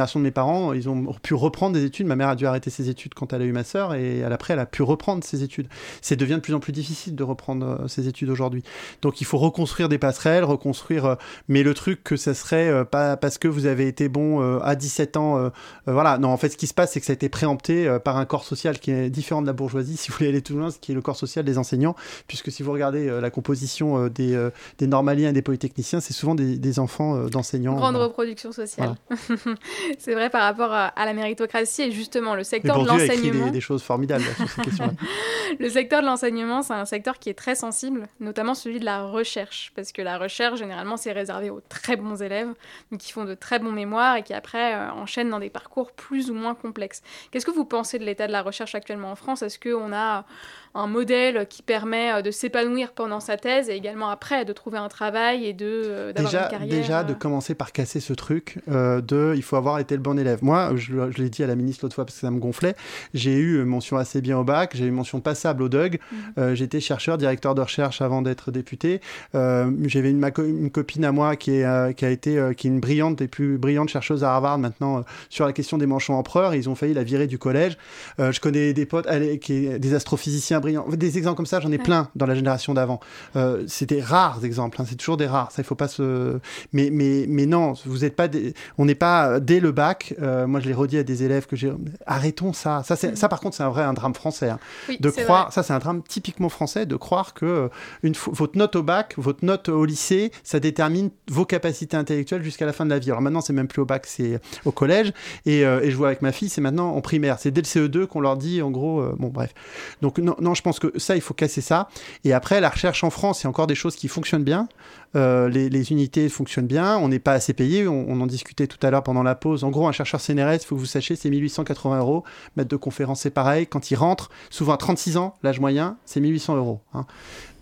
[0.05, 2.07] de mes parents, ils ont pu reprendre des études.
[2.07, 4.53] Ma mère a dû arrêter ses études quand elle a eu ma sœur et après,
[4.53, 5.67] elle a pu reprendre ses études.
[6.01, 8.63] C'est devient de plus en plus difficile de reprendre euh, ses études aujourd'hui.
[9.01, 11.05] Donc, il faut reconstruire des passerelles, reconstruire.
[11.05, 11.15] Euh,
[11.47, 14.75] mais le truc que ça serait euh, pas parce que vous avez été bon à
[14.75, 15.51] 17 ans,
[15.85, 16.17] voilà.
[16.17, 18.25] Non, en fait, ce qui se passe, c'est que ça a été préempté par un
[18.25, 20.79] corps social qui est différent de la bourgeoisie, si vous voulez aller tout loin, ce
[20.79, 21.95] qui est le corps social des enseignants,
[22.27, 26.79] puisque si vous regardez la composition des, des normaliens et des polytechniciens, c'est souvent des,
[26.79, 27.75] enfants d'enseignants.
[27.75, 28.95] Grande reproduction sociale.
[29.99, 33.45] c'est vrai par rapport à, la méritocratie et justement le secteur de l'enseignement.
[33.45, 34.93] Des, des choses formidables sur ces questions-là.
[35.59, 39.03] le secteur de l'enseignement, c'est un secteur qui est très sensible, notamment celui de la
[39.03, 42.53] recherche, parce que la recherche, généralement, c'est réservé aux très bons élèves,
[42.97, 46.29] qui font de très bons mémoires et qui après euh, enchaînent dans des parcours plus
[46.29, 47.01] ou moins complexes.
[47.31, 49.41] Qu'est-ce que vous pensez de l'état de la recherche actuellement en France?
[49.41, 50.25] Est-ce qu'on a
[50.73, 54.77] un modèle qui permet euh, de s'épanouir pendant sa thèse et également après de trouver
[54.77, 56.81] un travail et de euh, d'avoir une carrière.
[56.81, 60.39] Déjà de commencer par casser ce truc de il faut avoir été le bon élève.
[60.43, 62.75] Moi, je, l'ai dit à la ministre l'autre fois parce que ça me gonflait.
[63.13, 65.99] J'ai eu mention assez bien au bac, j'ai eu mention passable au DUG.
[66.11, 66.55] Mhm.
[66.55, 69.01] J'étais chercheur, directeur de recherche avant d'être député.
[69.33, 73.17] J'avais une, une, copine à moi qui, est, qui a été qui est une brillante
[73.17, 76.55] des plus brillantes chercheuses à Harvard maintenant sur la question des manchons empereurs.
[76.55, 77.77] Ils ont failli la virer du collège.
[78.17, 79.07] je connais des potes
[79.39, 80.85] qui, des astrophysiciens brillant.
[80.89, 81.83] Des exemples comme ça, j'en ai Ouais.
[81.83, 82.99] plein dans la génération d'avant.
[83.35, 85.51] Euh, c'est des rares exemples, hein, c'est toujours des rares.
[85.51, 86.39] Ça, il faut pas se.
[86.73, 88.27] Mais, mais, mais non, vous êtes pas.
[88.27, 88.53] Des...
[88.77, 90.13] On n'est pas euh, dès le bac.
[90.21, 91.71] euh, moi, je l'ai redit à des élèves que j'ai.
[92.05, 92.83] Arrêtons ça.
[92.85, 94.49] Ça, c'est- ça par contre, c'est un vrai un drame français.
[94.49, 94.59] hein.
[94.89, 95.51] Oui, de croire, vrai.
[95.53, 97.67] ça c'est un drame typiquement français, de croire que euh,
[98.03, 102.43] une fois- votre note au bac, votre note au lycée, ça détermine vos capacités intellectuelles
[102.43, 103.09] jusqu'à la fin de la vie.
[103.09, 105.11] Alors maintenant, c'est même plus au bac, c'est au collège.
[105.45, 107.37] Et, euh, et je vois avec ma fille, c'est maintenant en primaire.
[107.39, 109.53] C'est dès le CE2 qu'on leur dit, en gros, bon bref.
[110.01, 111.87] Donc non, non, je pense que ça, il faut casser ça.
[112.23, 114.67] Et après, la recherche en France, a encore des choses qui fonctionnent bien.
[115.15, 116.97] Euh, les, unités fonctionnent bien.
[116.97, 117.87] On n'est pas assez payé.
[117.87, 119.63] On, on en discutait tout à l'heure pendant la pause.
[119.63, 122.23] En gros, un chercheur CNRS, il faut que vous sachiez, c'est 1880 euros.
[122.55, 123.67] Maître de conférence, c'est pareil.
[123.67, 126.81] Quand il rentre, souvent à 36 ans, l'âge moyen, c'est 1800 euros.
[126.93, 127.05] hein.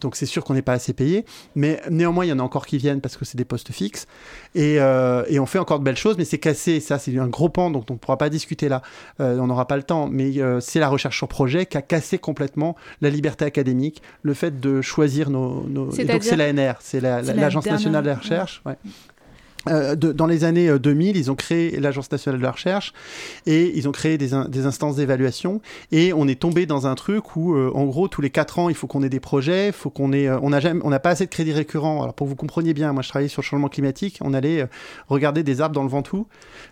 [0.01, 1.25] Donc c'est sûr qu'on n'est pas assez payé.
[1.55, 4.07] Mais néanmoins, il y en a encore qui viennent parce que c'est des postes fixes.
[4.55, 6.79] Et, euh, et on fait encore de belles choses, mais c'est cassé.
[6.79, 8.81] Ça, c'est un gros pan, donc on ne pourra pas discuter là.
[9.19, 10.07] Euh, on n'aura pas le temps.
[10.11, 14.33] Mais euh, c'est la recherche sur projet qui a cassé complètement la liberté académique, le
[14.33, 15.63] fait de choisir nos.
[15.67, 15.91] nos...
[15.91, 18.61] et Donc c'est l'ANR, c'est la- C'est la- la l'Agence nationale de la recherche.
[18.65, 18.75] ouais.
[19.69, 22.93] Euh, dans les années euh, 2000, ils ont créé l'Agence nationale de la recherche
[23.45, 25.61] et ils ont créé des, in- des instances d'évaluation.
[25.91, 28.69] Et on est tombé dans un truc où, euh, en gros, tous les quatre ans,
[28.69, 31.29] il faut qu'on ait des projets, faut qu'on ait, euh, on n'a pas assez de
[31.31, 32.01] crédits récurrents.
[32.01, 34.61] Alors pour que vous compreniez bien, moi je travaillais sur le changement climatique, on allait
[34.61, 34.67] euh,
[35.07, 36.27] regarder des arbres dans le Ventoux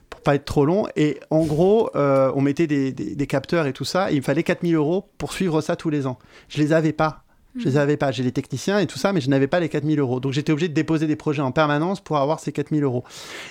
[0.09, 0.87] pour pas être trop long.
[0.95, 4.11] Et en gros, euh, on mettait des capteurs et tout ça.
[4.11, 6.17] Et il me fallait 4000 euros pour suivre ça tous les ans.
[6.49, 7.23] Je les avais pas.
[7.59, 8.11] Je les avais pas.
[8.11, 10.19] J'ai les techniciens et tout ça, mais je n'avais pas les 4000 euros.
[10.19, 13.03] Donc j'étais obligé de déposer des projets en permanence pour avoir ces 4000 euros.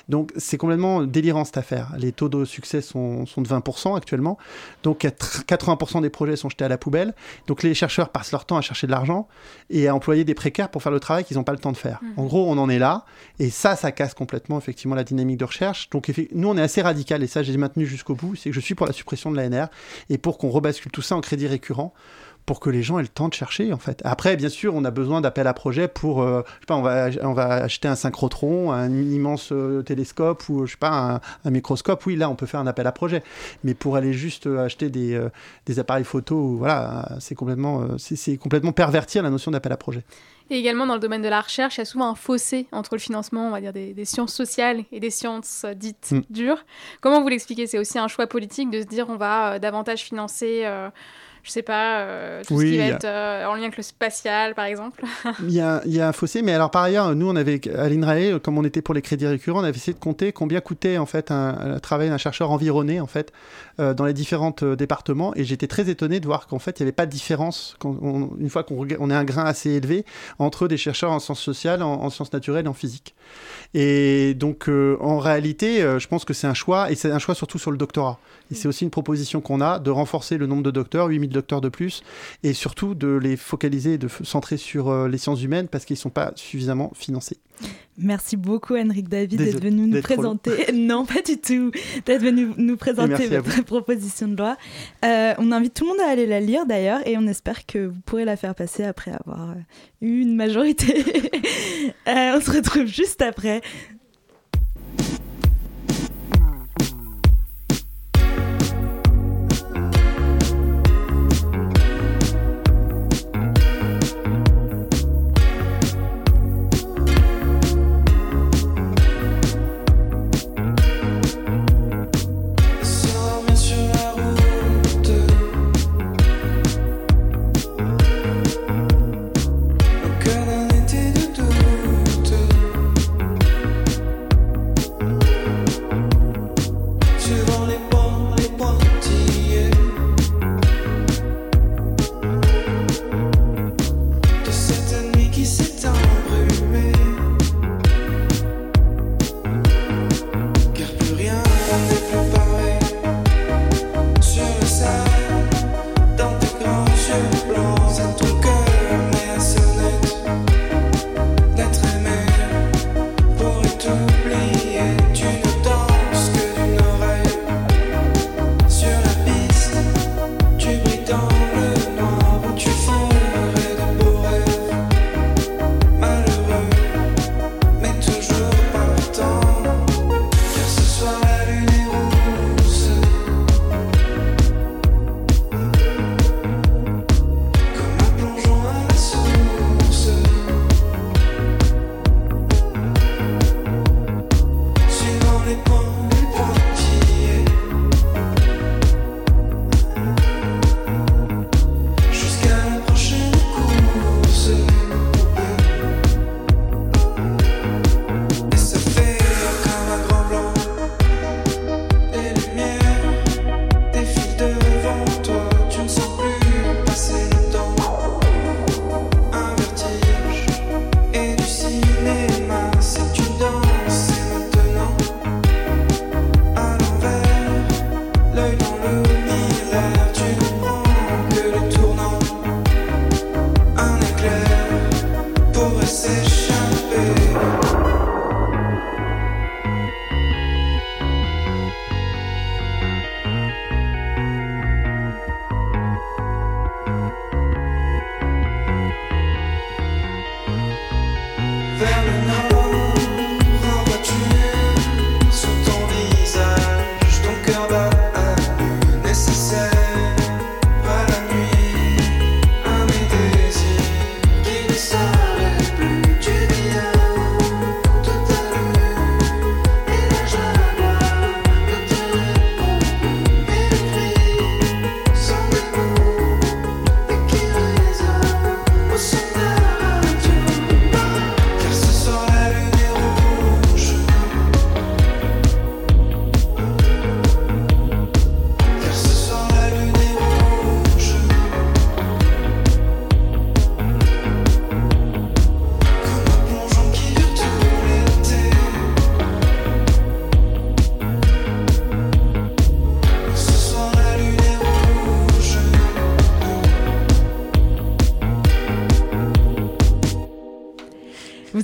[0.09, 1.93] Donc c'est complètement délirant cette affaire.
[1.99, 4.39] Les taux de succès sont, sont de 20% actuellement.
[4.83, 7.15] Donc 80% des projets sont jetés à la poubelle.
[7.47, 9.29] Donc les chercheurs passent leur temps à chercher de l'argent
[9.71, 11.77] et à employer des précaires pour faire le travail qu'ils n'ont pas le temps de
[11.77, 12.01] faire.
[12.17, 13.05] En gros, on en est là.
[13.39, 15.91] Et ça, ça casse complètement effectivement la dynamique de recherche.
[15.91, 18.37] Donc nous, on est assez radical et ça, j'ai maintenu jusqu'au bout.
[18.37, 19.69] C'est que je suis pour la suppression de l'ANR
[20.11, 21.93] et pour qu'on rebascule tout ça en crédit récurrent
[22.47, 24.01] pour que les gens aient le temps de chercher en fait.
[24.05, 26.83] Après, bien sûr, on a besoin d'appels à projets pour, euh, je sais pas, on
[26.83, 31.21] va, on va acheter un synchrotron, un immense euh, télescope ou je sais pas un,
[31.45, 32.07] un microscope.
[32.07, 33.23] Oui, là, on peut faire un appel à projet.
[33.65, 35.29] Mais pour aller juste euh, acheter des, euh,
[35.67, 40.05] des appareils photo, voilà, c'est complètement, c'est complètement pervertir la notion d'appel à projet.
[40.49, 42.95] Et également dans le domaine de la recherche, il y a souvent un fossé entre
[42.95, 46.21] le financement, on va dire, des, des sciences sociales et des sciences dites Mm.
[46.31, 46.65] dures.
[47.01, 47.67] Comment vous l'expliquez?
[47.67, 50.65] C'est aussi un choix politique de se dire on va davantage financer,
[51.47, 53.77] je sais pas, euh, tout Oui, ce qui va a- être euh, en lien avec
[53.77, 55.05] le spatial, par exemple.
[55.45, 57.61] Il y, a, il y a un fossé, mais alors par ailleurs, nous, on avait,
[57.79, 60.61] à l'INRAE, comme on était pour les crédits récurrents, on avait essayé de compter combien
[60.61, 63.33] coûtait en fait un, un travail d'un chercheur environné en fait
[63.79, 66.87] euh, dans les différents départements, et j'étais très étonné de voir qu'en fait il n'y
[66.87, 70.05] avait pas de différence quand on- une fois qu'on on est un grain assez élevé
[70.39, 73.15] entre des chercheurs en sciences sociales, en, en sciences naturelles, en physique.
[73.75, 77.59] Et donc en réalité, je pense que c'est un choix, et c'est un choix surtout
[77.59, 78.19] sur le doctorat.
[78.51, 81.61] Et c'est aussi une proposition qu'on a de renforcer le nombre de docteurs, 8000 docteurs
[81.61, 82.03] de plus,
[82.43, 85.95] et surtout de les focaliser et de centrer sur euh, les sciences humaines parce qu'ils
[85.95, 87.39] ne sont pas suffisamment financés.
[87.99, 90.51] Merci beaucoup, Henrik David, d'être venu nous présenter.
[90.75, 91.71] Non, pas du tout.
[92.05, 94.57] D'être venu nous présenter votre proposition de loi.
[95.05, 97.87] Euh, on invite tout le monde à aller la lire d'ailleurs et on espère que
[97.87, 99.55] vous pourrez la faire passer après avoir euh,
[100.03, 101.05] eu une majorité.
[102.09, 103.61] Euh, on se retrouve juste après.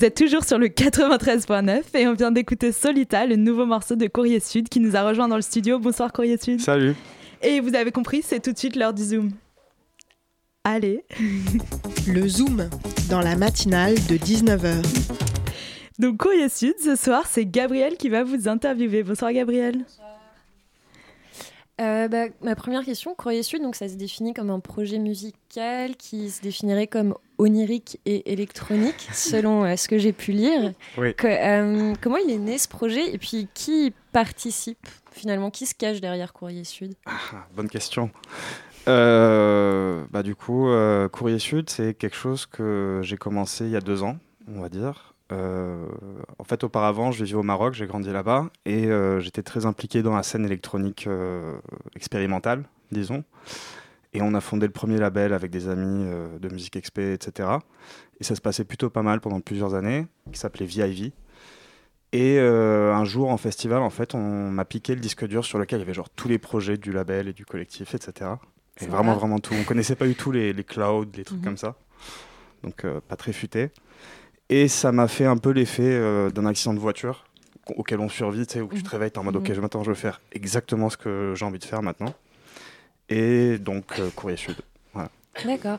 [0.03, 4.09] Vous êtes toujours sur le 93.9 et on vient d'écouter Solita, le nouveau morceau de
[4.09, 5.79] Courrier Sud qui nous a rejoint dans le studio.
[5.79, 6.61] Bonsoir Courrier Sud.
[6.61, 6.97] Salut.
[7.41, 9.31] Et vous avez compris, c'est tout de suite l'heure du Zoom.
[10.65, 11.05] Allez.
[12.09, 12.69] Le Zoom,
[13.11, 14.83] dans la matinale de 19h.
[16.01, 19.05] Donc Courrier Sud, ce soir, c'est Gabriel qui va vous interviewer.
[19.05, 19.85] Bonsoir Gabriel.
[21.83, 25.97] Euh, bah, ma première question, Courrier Sud, donc ça se définit comme un projet musical
[25.97, 30.73] qui se définirait comme onirique et électronique, selon euh, ce que j'ai pu lire.
[30.97, 31.15] Oui.
[31.15, 35.51] Que, euh, comment il est né ce projet et puis qui participe finalement?
[35.51, 36.95] Qui se cache derrière Courrier Sud?
[37.07, 38.11] Ah, bonne question.
[38.87, 40.69] Bah, du coup,
[41.13, 44.69] Courrier Sud, c'est quelque chose que j'ai commencé il y a deux ans, on va
[44.69, 45.12] dire.
[45.33, 45.87] Euh,
[46.39, 50.03] en fait, auparavant, je vivais au Maroc, j'ai grandi là-bas et euh, j'étais très impliqué
[50.03, 51.57] dans la scène électronique euh,
[51.97, 53.25] expérimentale, disons.
[54.13, 56.05] Et on a fondé le premier label avec des amis
[56.39, 57.49] de musique XP, etc.
[58.21, 61.13] Et ça se passait plutôt pas mal pendant plusieurs années, qui s'appelait VIV.
[62.13, 65.79] Et un jour en festival, en fait, on m'a piqué le disque dur sur lequel
[65.79, 68.33] il y avait genre tous les projets du label et du collectif, etc.
[68.83, 69.55] Et vraiment, vraiment tout.
[69.59, 71.45] On connaissait pas du tout les, les clouds, les trucs Mhm.
[71.45, 71.77] comme ça.
[72.63, 73.71] Donc pas très futé.
[74.55, 77.25] Et ça m'a fait un peu l'effet euh, d'un accident de voiture
[77.67, 78.93] qu- auquel on survit, tu sais, où tu te Mhm.
[78.93, 81.59] réveilles, t'es en mode, ok, je- maintenant je veux faire exactement ce que j'ai envie
[81.59, 82.13] de faire maintenant.
[83.09, 84.57] Et donc, euh, Courrier Sud.
[85.47, 85.79] D'accord.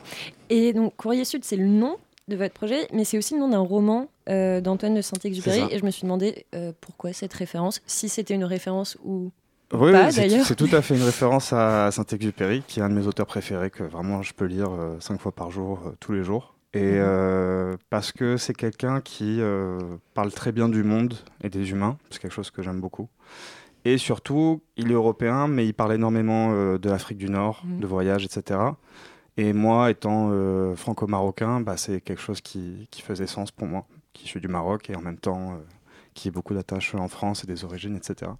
[0.50, 1.96] Et donc Courrier Sud, c'est le nom
[2.26, 5.62] de votre projet, mais c'est aussi le nom d'un roman euh, d'Antoine de Saint-Exupéry.
[5.70, 9.30] Et je me suis demandé euh, pourquoi cette référence, si c'était une référence ou
[9.72, 12.94] Oui, pas, oui, c'est- tout à fait une référence à Saint-Exupéry, qui est un de
[12.94, 16.53] mes auteurs préférés, que vraiment je peux lire cinq fois par jour, tous les jours.
[16.74, 16.98] Et Mhm.
[16.98, 19.78] euh, parce que c'est quelqu'un qui euh,
[20.12, 23.08] parle très bien du monde et des humains, c'est quelque chose que j'aime beaucoup.
[23.84, 27.80] Et surtout, il est européen, mais il parle énormément euh, de l'Afrique du Nord, Mhm.
[27.80, 28.76] de voyage, etc.
[29.36, 30.30] Et moi, étant
[30.76, 34.90] franco-marocain, bah, c'est quelque chose qui, qui faisait sens pour moi, qui suis du Maroc
[34.90, 35.58] et en même temps
[36.14, 38.30] qui ai beaucoup d'attaches en France et des origines, etc.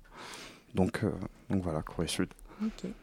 [0.74, 1.05] Donc,
[1.51, 2.28] donc voilà, Corée Sud.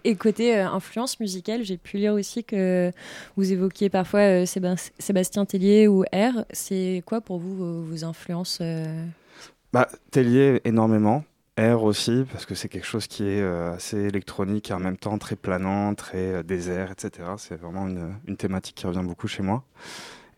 [0.04, 2.92] Et côté euh, influence musicale, j'ai pu lire aussi que
[3.38, 6.46] vous évoquiez parfois euh, Séba- Sébastien Tellier ou R.
[6.52, 9.06] C'est quoi pour vous vos, vos influences euh
[9.74, 11.24] Bah, Tellier, énormément.
[11.60, 14.98] R aussi, parce que c'est quelque chose qui est euh, assez électronique et en même
[14.98, 17.28] temps très planant, très désert, etc.
[17.38, 19.64] C'est vraiment une, une thématique qui revient beaucoup chez moi.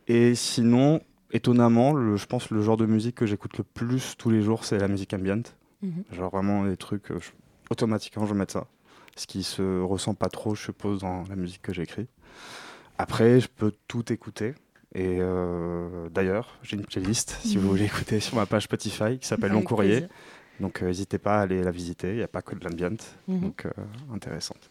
[0.07, 1.01] Et sinon,
[1.31, 4.41] étonnamment, le, je pense que le genre de musique que j'écoute le plus tous les
[4.41, 5.43] jours, c'est la musique ambient.
[5.83, 6.03] Mhm.
[6.11, 7.29] Genre vraiment des trucs, je-
[7.69, 8.65] automatiquement je vais mettre ça.
[9.15, 12.07] Ce qui se ressent pas trop, je suppose, dans la musique que j'écris.
[12.97, 14.53] Après, je peux tout écouter.
[14.95, 19.27] Et euh, d'ailleurs, j'ai une playlist, si vous voulez écouter, sur ma page Spotify, qui
[19.27, 19.91] s'appelle Long Courrier.
[20.01, 20.09] plaisir.
[20.59, 22.95] Donc euh, n'hésitez pas à aller la visiter, il n'y a pas que de l'ambient,
[23.27, 23.39] Mhm.
[23.41, 23.71] donc euh,
[24.13, 24.69] intéressante.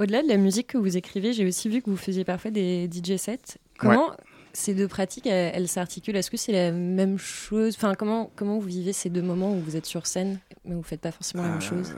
[0.00, 2.88] Au-delà de la musique que vous écrivez, j'ai aussi vu que vous faisiez parfois des
[2.90, 3.58] DJ sets.
[3.78, 4.10] Comment
[4.52, 6.16] ces deux pratiques, elles, elles s'articulent?
[6.16, 7.76] Est-ce que c'est la même chose?
[7.76, 10.80] Enfin, comment, comment vous vivez ces deux moments où vous êtes sur scène, mais vous
[10.80, 11.94] ne faites pas forcément la même chose?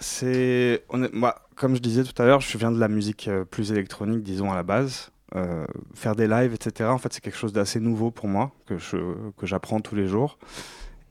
[0.00, 3.70] C'est, moi, comme je disais tout à l'heure, je viens de la musique euh, plus
[3.70, 5.10] électronique, disons à la base.
[5.36, 6.90] Euh, faire des lives, etc.
[6.90, 8.96] En fait, c'est quelque chose d'assez nouveau pour moi que je
[9.36, 10.38] que j'apprends tous les jours.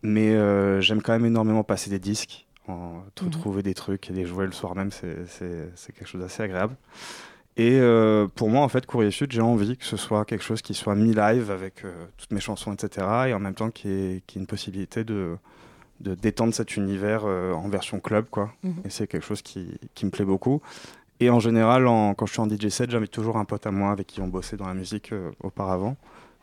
[0.01, 3.29] Mais euh, j'aime quand même énormément passer des disques, en, Mhm.
[3.29, 4.91] trouver des trucs et les jouer le soir même.
[4.91, 6.75] C'est quelque chose d'assez agréable.
[7.57, 10.61] Et euh, pour moi, en fait, Courrier Sud, j'ai envie que ce soit quelque chose
[10.61, 13.05] qui soit mis live avec euh, toutes mes chansons, etc.
[13.27, 15.35] Et en même temps, qu'il y ait, qu'il y ait une possibilité de,
[16.01, 18.53] de d'étendre cet univers euh, en version club, quoi.
[18.63, 18.73] Mhm.
[18.85, 20.61] Et c'est quelque chose qui, qui me plaît beaucoup.
[21.19, 23.71] Et en général, en- quand je suis en DJ set, j'invite toujours un pote à
[23.71, 25.97] moi avec qui on bossait dans la musique euh, auparavant.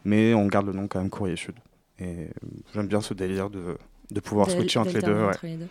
[0.05, 1.55] Mais on garde le nom quand même Courrier Sud.
[1.99, 2.27] Et euh,
[2.75, 3.77] j'aime bien ce délire de,
[4.11, 5.01] de pouvoir D'al- switcher entre les deux.
[5.01, 5.35] d'alterner ouais.
[5.35, 5.69] entre les deux.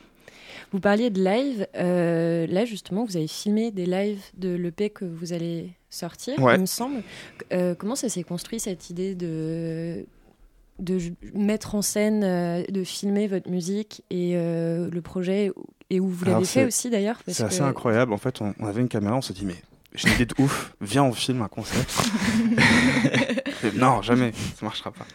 [0.71, 1.67] Vous parliez de live.
[1.75, 6.55] euh, là, justement, vous avez filmé des lives de l'EP que vous allez sortir, Ouais.
[6.55, 7.03] il me semble.
[7.53, 10.05] Euh, comment ça s'est construit, cette idée de,
[10.79, 10.99] de
[11.33, 15.51] mettre en scène, euh, de filmer votre musique et euh, le projet,
[15.89, 18.11] et où vous l'avez fait aussi d'ailleurs C'est assez que- incroyable.
[18.13, 19.55] En fait, on, on avait une caméra, on se dit, mais
[19.93, 21.85] j'ai une idée de ouf, viens, on filme un concert.
[23.63, 25.05] Et non, jamais, ça marchera pas.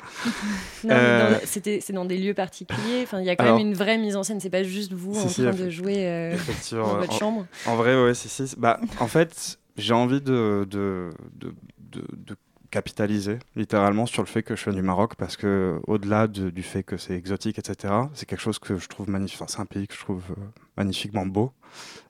[0.88, 3.02] Euh, c'est dans des lieux particuliers.
[3.02, 4.40] Enfin, il y a quand Alors- même une vraie mise en scène.
[4.40, 6.36] C'est pas juste vous en si, train de jouer euh,
[6.72, 7.46] dans votre En- chambre.
[7.66, 8.54] En vrai, ouais, si, si.
[8.56, 11.54] Bah, en fait, j'ai envie de, de, de,
[11.92, 12.36] de- de
[12.70, 16.62] capitaliser littéralement sur le fait que je viens du Maroc parce que, au-delà de- du
[16.62, 19.40] fait que c'est exotique, etc., c'est quelque chose que je trouve magnifique.
[19.40, 20.42] Enfin, c'est un pays que je trouve euh,
[20.76, 21.52] magnifiquement beau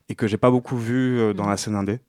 [0.09, 1.99] et que j'ai pas beaucoup vu euh, dans la scène indé.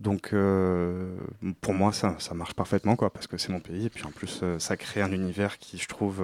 [0.00, 1.16] Donc, euh,
[1.60, 3.86] pour moi, ça, ça marche parfaitement, quoi, parce que c'est mon pays.
[3.86, 6.22] Et puis, en plus, ça crée un univers qui, je trouve,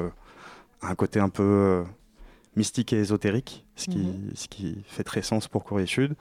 [0.80, 1.82] a un côté un peu
[2.56, 4.30] mystique et ésotérique, ce qui, Mhm.
[4.34, 6.14] ce qui fait très sens pour Corée Sud.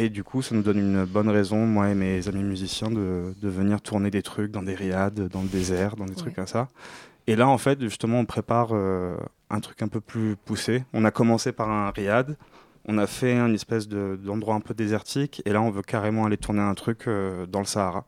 [0.00, 3.34] Et du coup, ça nous donne une bonne raison, moi et mes amis musiciens, de,
[3.40, 6.46] de venir tourner des trucs dans des riades, dans le désert, dans des trucs comme
[6.46, 6.68] ça.
[7.26, 9.16] Et là, en fait, justement, on prépare euh,
[9.50, 10.84] un truc un peu plus poussé.
[10.92, 12.36] On a commencé par un riad,
[12.86, 16.24] on a fait une espèce de- d'endroit un peu désertique, et là, on veut carrément
[16.26, 18.06] aller tourner un truc euh, dans le Sahara.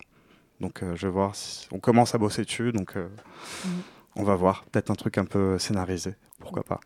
[0.61, 1.35] Donc, euh, je vais voir.
[1.35, 3.09] si- On commence à bosser dessus, donc Mhm.
[4.17, 4.65] on va voir.
[4.71, 6.81] Peut-être un truc un peu scénarisé, pourquoi pas.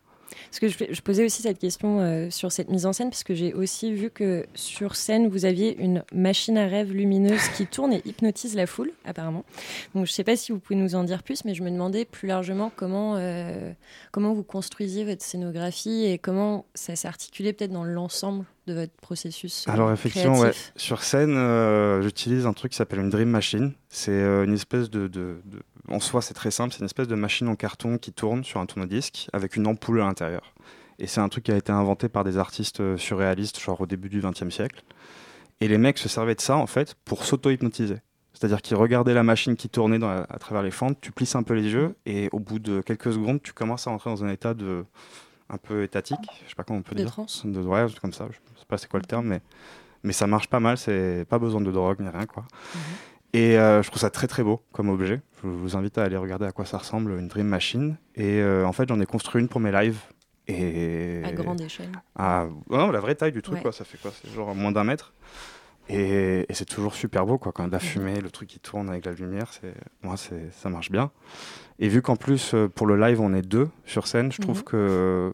[0.49, 3.23] Parce que je, je posais aussi cette question euh, sur cette mise en scène, parce
[3.23, 7.67] que j'ai aussi vu que sur scène, vous aviez une machine à rêve lumineuse qui
[7.67, 9.43] tourne et hypnotise la foule, apparemment.
[9.93, 11.69] Donc je ne sais pas si vous pouvez nous en dire plus, mais je me
[11.71, 13.71] demandais plus largement comment, euh,
[14.11, 19.65] comment vous construisiez votre scénographie et comment ça s'articulait peut-être dans l'ensemble de votre processus.
[19.67, 20.51] euh, Alors effectivement, ouais.
[20.75, 21.35] sur scène,
[22.01, 23.73] j'utilise un truc qui s'appelle une Dream Machine.
[23.89, 26.73] C'est une espèce de, de- de- En soi, c'est très simple.
[26.73, 30.01] C'est une espèce de machine en carton qui tourne sur un tourne-disque avec une ampoule
[30.01, 30.53] à l'intérieur.
[30.99, 33.85] Et c'est un truc qui a été inventé par des artistes euh, surréalistes, genre au
[33.85, 34.83] début du XXe siècle.
[35.61, 37.97] Et les mecs se servaient de ça, en fait, pour s'auto-hypnotiser.
[38.33, 41.35] C'est-à-dire qu'ils regardaient la machine qui tournait dans la- à travers les fentes, tu plisses
[41.35, 44.23] un peu les yeux, et au bout de quelques secondes, tu commences à entrer dans
[44.25, 44.85] un état de
[45.49, 47.11] un peu étatique, je sais pas comment on peut De dire.
[47.45, 49.41] De, ouais, comme ça, je sais pas c'est quoi le terme, mais,
[50.03, 52.45] mais ça marche pas mal, c'est pas besoin de drogue ni rien, quoi.
[53.35, 55.19] Et euh, je trouve ça très très beau comme objet.
[55.43, 57.97] Je vous invite à aller regarder à quoi ça ressemble, une Dream Machine.
[58.15, 59.99] Et euh, en fait, j'en ai construit une pour mes lives.
[60.47, 61.21] Et...
[61.25, 61.91] À grande échelle.
[62.15, 63.61] Ah, non, la vraie taille du truc, Ouais.
[63.61, 63.71] quoi.
[63.73, 64.11] Ça fait quoi?
[64.13, 65.13] C'est genre moins d'un mètre.
[65.89, 67.51] Et, et c'est toujours super beau, quoi.
[67.51, 70.89] Quand la fumée, le truc qui tourne avec la lumière, c'est moi, c'est ça marche
[70.91, 71.11] bien.
[71.79, 74.59] Et vu qu'en plus, euh, pour le live, on est deux sur scène, je trouve
[74.59, 74.63] Mhm.
[74.63, 75.33] que,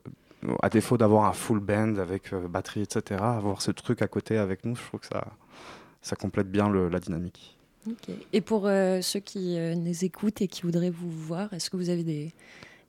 [0.63, 4.37] à défaut d'avoir un full band avec euh, batterie, etc., avoir ce truc à côté
[4.37, 5.25] avec nous, je trouve que ça,
[6.01, 7.57] ça complète bien le- la dynamique.
[8.33, 11.77] Et pour euh, ceux qui euh, nous écoutent et qui voudraient vous voir, est-ce que
[11.77, 12.31] vous avez des,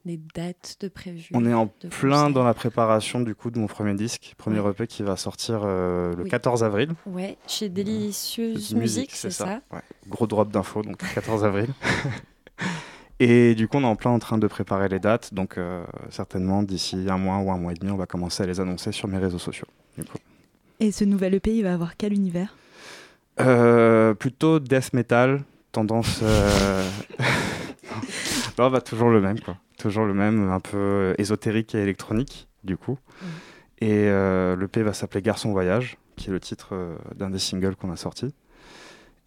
[0.04, 3.66] des dates de prévues On est en plein dans la préparation du coup de mon
[3.66, 4.70] premier disque, premier Ouais.
[4.72, 6.30] EP qui va sortir euh, le Oui.
[6.30, 6.90] 14 avril.
[7.06, 9.80] Ouais, chez Délicieuse Musique, c'est ça, Ouais.
[10.08, 11.68] Gros drop d'infos, donc 14 avril.
[13.20, 15.84] et du coup, on est en plein en train de préparer les dates, donc euh,
[16.10, 18.92] certainement d'ici un mois ou un mois et demi, on va commencer à les annoncer
[18.92, 19.66] sur mes réseaux sociaux.
[19.96, 20.18] Du coup.
[20.80, 22.56] Et ce nouvel EP, il va avoir quel univers?
[23.40, 26.20] Euh, plutôt death metal, tendance.
[26.22, 26.88] euh,
[28.58, 29.56] non, bah, toujours le même, quoi.
[29.78, 32.98] Toujours le même, un peu ésotérique et électronique, du coup.
[33.80, 37.38] Et euh, le P va s'appeler Garçon Voyage, qui est le titre euh, d'un des
[37.38, 38.34] singles qu'on a sorti.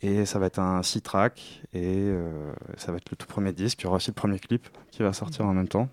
[0.01, 2.11] Et ça va être un six track et
[2.77, 3.81] ça va être le tout premier disque.
[3.81, 5.89] Il y aura aussi le premier clip qui va sortir en même temps.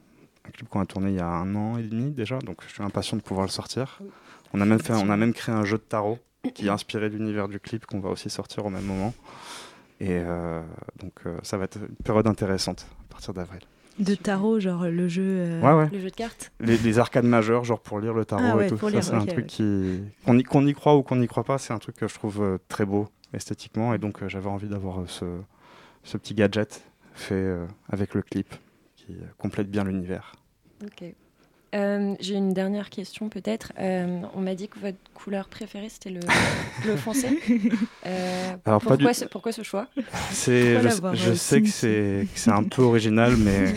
[0.47, 2.75] Un clip qu'on a tourné il y a un an et demi déjà, donc je
[2.75, 4.01] suis impatient de pouvoir le sortir.
[4.53, 6.19] On a même, fait, on a même créé un jeu de tarot
[6.55, 9.15] qui est inspiré de l'univers du clip qu'on va aussi sortir au même moment.
[10.01, 10.61] Et euh,
[11.01, 13.61] donc euh, ça va être une période intéressante à partir d'avril.
[13.99, 15.23] De tarot, genre le jeu.
[15.23, 15.89] euh, Ouais, ouais.
[15.93, 18.67] Le jeu de cartes Les, les arcades majeures, genre pour lire le tarot Ah ouais,
[18.67, 18.79] et tout.
[18.91, 20.01] Ça, c'est un truc qui.
[20.25, 22.15] Qu'on y, qu'on y croit ou qu'on n'y croit pas, c'est un truc que je
[22.15, 23.93] trouve euh, très beau esthétiquement.
[23.95, 25.27] Et donc, euh, j'avais envie d'avoir euh, ce,
[26.05, 26.83] ce petit gadget
[27.15, 28.53] fait euh, avec le clip
[28.97, 30.33] qui euh, complète bien l'univers.
[30.83, 31.05] Ok.
[31.75, 33.73] Euh, J'ai une dernière question peut-être.
[33.79, 36.21] Euh, on m'a dit que votre couleur préférée c'était le
[36.83, 37.29] bleu foncé.
[38.07, 39.87] Euh, Alors, pas pourquoi, du- ce, pourquoi ce choix?
[40.31, 43.73] C'est, Pourquoi je, je sais que c'est, que c'est un peu original, mais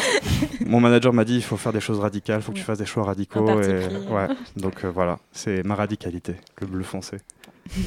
[0.66, 2.78] mon manager m'a dit il faut faire des choses radicales, il faut que tu fasses
[2.78, 3.60] des choix radicaux.
[3.60, 4.28] et- ouais.
[4.56, 7.18] Donc euh, voilà, c'est ma radicalité, le bleu foncé.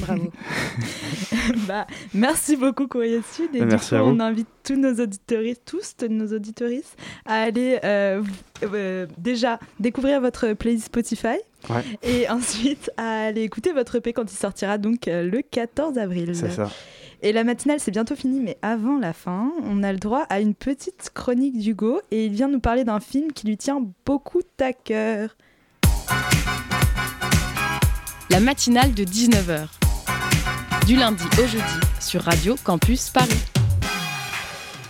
[0.00, 0.30] Bravo.
[1.68, 4.10] bah, merci beaucoup Courrier Sud et Merci du à vous.
[4.10, 8.22] on invite tous nos auditoristes, tous nos auditoristes à aller euh,
[8.62, 11.36] euh, déjà découvrir votre playlist Spotify
[11.68, 11.82] Ouais.
[12.02, 16.34] et ensuite à aller écouter votre EP quand il sortira donc euh, le 14 avril.
[16.34, 16.70] C'est ça.
[17.22, 20.40] Et la matinale c'est bientôt fini mais avant la fin on a le droit à
[20.40, 24.40] une petite chronique d'Hugo et il vient nous parler d'un film qui lui tient beaucoup
[24.58, 25.36] à cœur.
[28.30, 29.66] La matinale de 19h.
[30.86, 31.64] Du lundi au jeudi
[31.98, 33.42] sur Radio Campus Paris.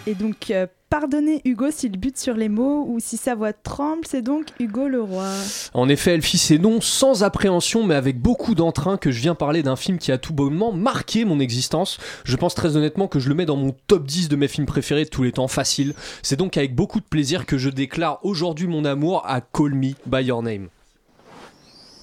[0.07, 4.03] Et donc, euh, pardonnez Hugo s'il bute sur les mots ou si sa voix tremble,
[4.07, 5.25] c'est donc Hugo Leroy.
[5.73, 9.35] En effet, elle fit ses noms sans appréhension, mais avec beaucoup d'entrain que je viens
[9.35, 11.97] parler d'un film qui a tout bonnement marqué mon existence.
[12.25, 14.67] Je pense très honnêtement que je le mets dans mon top 10 de mes films
[14.67, 15.95] préférés de tous les temps, facile.
[16.23, 19.93] C'est donc avec beaucoup de plaisir que je déclare aujourd'hui mon amour à Call Me
[20.07, 20.69] By Your Name.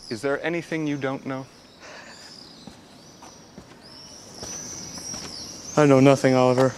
[0.09, 1.45] Is there anything you don't know?
[5.75, 6.73] I know nothing, Oliver.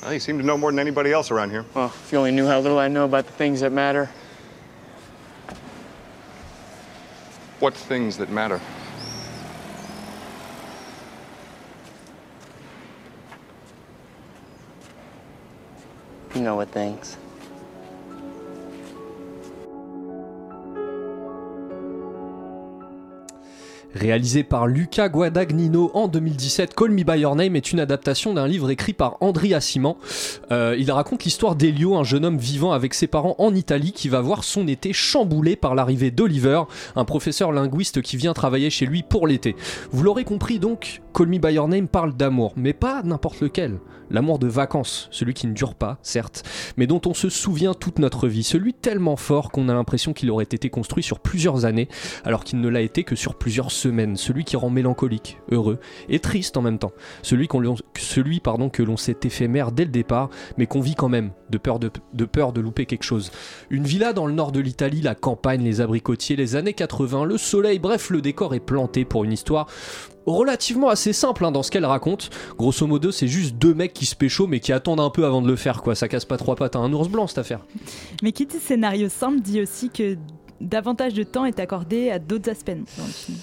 [0.00, 1.64] Well, you seem to know more than anybody else around here.
[1.74, 4.08] Well, if you only knew how little I know about the things that matter.
[7.58, 8.60] What things that matter?
[16.34, 17.16] You know what things.
[24.02, 28.48] Réalisé par Luca Guadagnino en 2017, Call Me By Your Name est une adaptation d'un
[28.48, 29.94] livre écrit par André Assiman.
[30.50, 34.08] Euh, il raconte l'histoire d'Elio, un jeune homme vivant avec ses parents en Italie qui
[34.08, 36.62] va voir son été chamboulé par l'arrivée d'Oliver,
[36.96, 39.54] un professeur linguiste qui vient travailler chez lui pour l'été.
[39.92, 43.78] Vous l'aurez compris donc, Call Me parle d'amour, mais pas n'importe lequel.
[44.10, 46.42] L'amour de vacances, celui qui ne dure pas, certes,
[46.76, 50.30] mais dont on se souvient toute notre vie, celui tellement fort qu'on a l'impression qu'il
[50.30, 51.88] aurait été construit sur plusieurs années,
[52.24, 56.18] alors qu'il ne l'a été que sur plusieurs semaines, celui qui rend mélancolique, heureux et
[56.18, 56.92] triste en même temps,
[57.22, 57.48] celui,
[57.98, 61.58] celui pardon, que l'on sait éphémère dès le départ, mais qu'on vit quand même, de
[61.58, 63.30] peur de, de peur de louper quelque chose.
[63.70, 67.38] Une villa dans le nord de l'Italie, la campagne, les abricotiers, les années 80, le
[67.38, 69.68] soleil, bref, le décor est planté pour une histoire
[70.26, 72.30] relativement assez simple hein, dans ce qu'elle raconte.
[72.56, 75.42] Grosso modo, c'est juste deux mecs qui se pécho mais qui attendent un peu avant
[75.42, 75.94] de le faire, quoi.
[75.94, 77.60] Ça casse pas trois pattes à un ours blanc cette affaire.
[78.22, 80.16] Mais qui dit scénario simple dit aussi que
[80.60, 83.38] davantage de temps est accordé à d'autres aspects dans le film.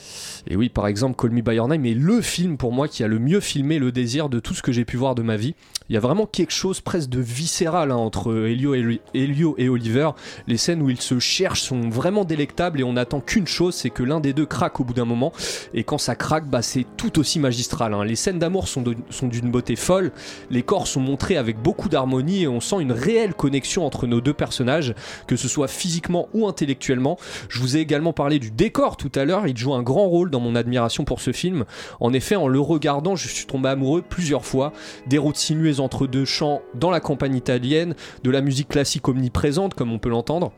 [0.52, 3.04] Et oui, par exemple, Call Me By Your Name est le film pour moi qui
[3.04, 5.38] a le mieux filmé le désir de tout ce que j'ai pu voir de ma
[5.38, 5.54] vie.
[5.90, 9.70] Il y a vraiment quelque chose presque de viscéral hein, entre Elio et, Elio et
[9.70, 10.10] Oliver.
[10.48, 13.92] Les scènes où ils se cherchent sont vraiment délectables et on n'attend qu'une chose, c'est
[13.92, 15.34] que l'un des deux craque au bout d'un moment.
[15.76, 17.94] Et quand ça craque, bah, c'est tout aussi magistral.
[17.94, 18.04] hein.
[18.04, 20.12] Les scènes d'amour sont d'une beauté folle,
[20.50, 24.20] les corps sont montrés avec beaucoup d'harmonie et on sent une réelle connexion entre nos
[24.20, 24.96] deux personnages,
[25.28, 27.20] que ce soit physiquement ou intellectuellement.
[27.50, 30.32] Je vous ai également parlé du décor tout à l'heure, il joue un grand rôle
[30.32, 31.66] dans mon admiration pour ce film.
[32.00, 34.74] En effet, en le regardant, je suis tombé amoureux plusieurs fois.
[35.08, 39.74] Des routes sinueuses entre deux champs dans la campagne italienne, de la musique classique omniprésente
[39.74, 40.52] comme on peut l'entendre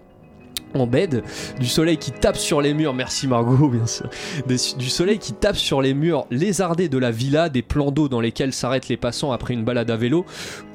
[0.74, 1.24] en bed,
[1.60, 4.10] du soleil qui tape sur les murs, merci Margot bien sûr,
[4.48, 8.22] du soleil qui tape sur les murs lézardés de la villa, des plans d'eau dans
[8.22, 10.26] lesquels s'arrêtent les passants après une balade à vélo.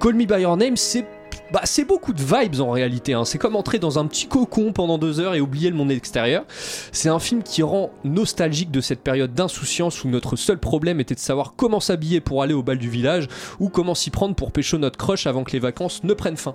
[0.00, 1.06] Call Me By Your Name, c'est
[1.52, 3.12] bah, c'est beaucoup de vibes en réalité.
[3.14, 3.24] hein.
[3.24, 6.44] C'est comme entrer dans un petit cocon pendant deux heures et oublier le monde extérieur.
[6.92, 11.14] C'est un film qui rend nostalgique de cette période d'insouciance où notre seul problème était
[11.14, 13.28] de savoir comment s'habiller pour aller au bal du village
[13.60, 16.54] ou comment s'y prendre pour pécho notre crush avant que les vacances ne prennent fin.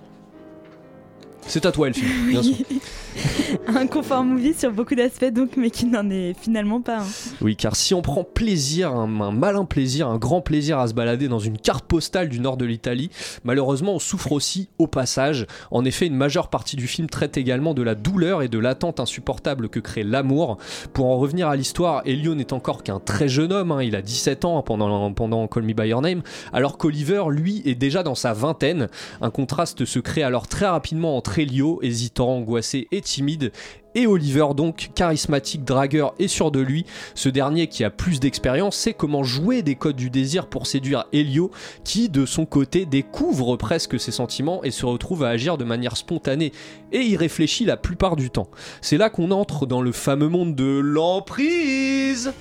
[1.48, 2.56] C'est à toi, Elfie, bien sûr.
[3.68, 7.04] un confort movie sur beaucoup d'aspects donc, mais qui n'en est finalement pas.
[7.42, 10.94] Oui, car si on prend plaisir, un, un malin plaisir, un grand plaisir à se
[10.94, 13.10] balader dans une carte postale du nord de l'Italie,
[13.44, 15.46] malheureusement on souffre aussi au passage.
[15.72, 19.00] En effet, une majeure partie du film traite également de la douleur et de l'attente
[19.00, 20.58] insupportable que crée l'amour.
[20.94, 24.02] Pour en revenir à l'histoire, Elio n'est encore qu'un très jeune homme, hein, il a
[24.02, 26.22] 17 ans pendant, pendant Call Me By Your Name,
[26.54, 28.88] alors qu'Oliver, lui, est déjà dans sa vingtaine.
[29.22, 33.52] Un contraste se crée alors très rapidement entre Elio, hésitant, angoissé et timide,
[33.96, 36.86] et Oliver donc, charismatique, dragueur et sûr de lui.
[37.16, 41.06] Ce dernier qui a plus d'expérience sait comment jouer des codes du désir pour séduire
[41.12, 41.52] Elio,
[41.84, 45.98] qui de son côté découvre presque ses sentiments et se retrouve à agir de manière
[45.98, 46.52] spontanée
[46.92, 48.50] et irréfléchie la plupart du temps.
[48.82, 52.34] C'est là qu'on entre dans le fameux monde de l'emprise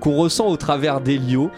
[0.00, 1.50] qu'on ressent au travers d'Elio.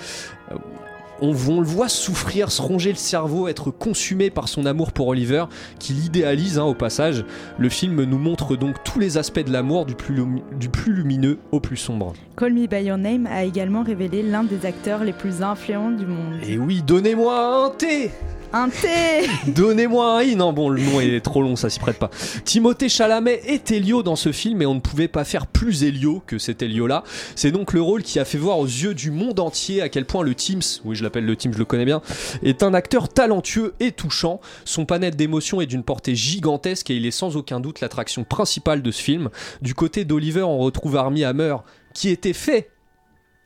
[1.21, 5.09] On, on le voit souffrir, se ronger le cerveau, être consumé par son amour pour
[5.09, 5.45] Oliver,
[5.79, 7.25] qui l'idéalise hein, au passage.
[7.59, 10.93] Le film nous montre donc tous les aspects de l'amour, du plus, lumi- du plus
[10.93, 12.13] lumineux au plus sombre.
[12.37, 16.07] Call Me By Your Name a également révélé l'un des acteurs les plus influents du
[16.07, 16.35] monde.
[16.47, 18.11] Et oui, donnez-moi un thé
[18.53, 21.99] Un thé Donnez-moi un i Non, bon, le nom est trop long, ça s'y prête
[21.99, 22.11] pas.
[22.45, 26.23] Timothée Chalamet est Elio dans ce film et on ne pouvait pas faire plus Elio
[26.27, 27.03] que cet Elio-là.
[27.35, 30.05] C'est donc le rôle qui a fait voir aux yeux du monde entier à quel
[30.05, 32.03] point le Teams, oui, je l'appelle le Teams, je le connais bien,
[32.43, 34.41] est un acteur talentueux et touchant.
[34.65, 38.83] Son panel d'émotions est d'une portée gigantesque et il est sans aucun doute l'attraction principale
[38.83, 39.31] de ce film.
[39.61, 41.57] Du côté d'Oliver, on retrouve Armie Hammer,
[41.95, 42.71] qui était fait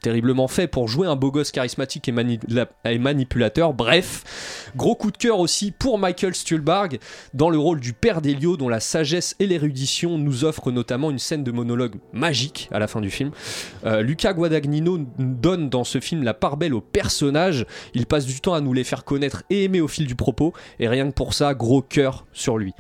[0.01, 3.75] terriblement fait pour jouer un beau gosse charismatique et, mani- la- et manipulateur.
[3.75, 6.99] Bref, gros coup de cœur aussi pour Michael Stuhlbarg
[7.35, 11.19] dans le rôle du père d'Elio dont la sagesse et l'érudition nous offrent notamment une
[11.19, 13.31] scène de monologue magique à la fin du film.
[13.85, 17.67] Euh, Luca Guadagnino donne dans ce film la part belle aux personnages.
[17.95, 20.53] Il passe du temps à nous les faire connaître et aimer au fil du propos
[20.79, 22.73] et rien que pour ça, gros cœur sur lui.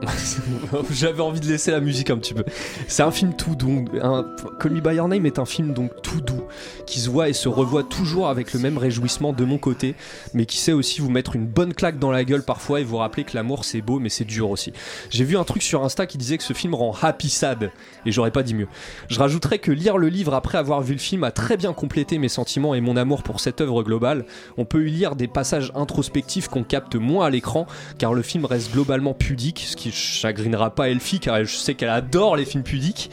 [0.90, 2.44] J'avais envie de laisser la musique un petit peu.
[2.88, 3.84] C'est un film tout doux.
[4.00, 4.24] Un...
[4.58, 6.42] Call By Your Name est un film donc tout doux,
[6.86, 9.94] qui se voit et se revoit toujours avec le même réjouissement de mon côté,
[10.34, 12.96] mais qui sait aussi vous mettre une bonne claque dans la gueule parfois et vous
[12.96, 14.72] rappeler que l'amour c'est beau mais c'est dur aussi.
[15.10, 17.70] J'ai vu un truc sur Insta qui disait que ce film rend happy sad,
[18.06, 18.68] et j'aurais pas dit mieux.
[19.08, 22.18] Je rajouterais que lire le livre après avoir vu le film a très bien complété
[22.18, 24.24] mes sentiments et mon amour pour cette œuvre globale.
[24.56, 27.66] On peut y lire des passages introspectifs qu'on capte moins à l'écran,
[27.98, 31.88] car le film reste globalement pudique, ce qui chagrinera pas Elfie, car je sais qu'elle
[31.90, 33.10] adore les films pudiques.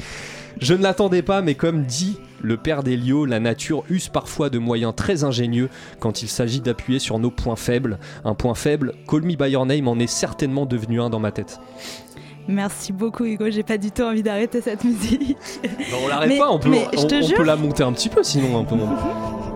[0.59, 4.59] Je ne l'attendais pas, mais comme dit le père d'Elio, la nature use parfois de
[4.59, 5.69] moyens très ingénieux
[5.99, 7.97] quand il s'agit d'appuyer sur nos points faibles.
[8.25, 11.31] Un point faible, Call Me By Your Name en est certainement devenu un dans ma
[11.31, 11.59] tête.
[12.47, 15.35] Merci beaucoup Hugo, j'ai pas du tout envie d'arrêter cette musique.
[16.03, 18.57] On l'arrête pas, on peut, on, on jure- peut la monter un petit peu sinon
[18.57, 18.75] un peu.
[18.75, 18.87] On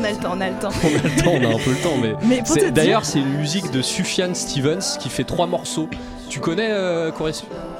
[0.00, 0.68] On a le temps, on a le temps.
[0.68, 2.14] a le temps, on a un peu le temps, mais.
[2.28, 5.88] Mais D'ailleurs, c'est une musique de Sufjan Stevens qui fait trois morceaux.
[6.28, 7.10] Tu connais euh,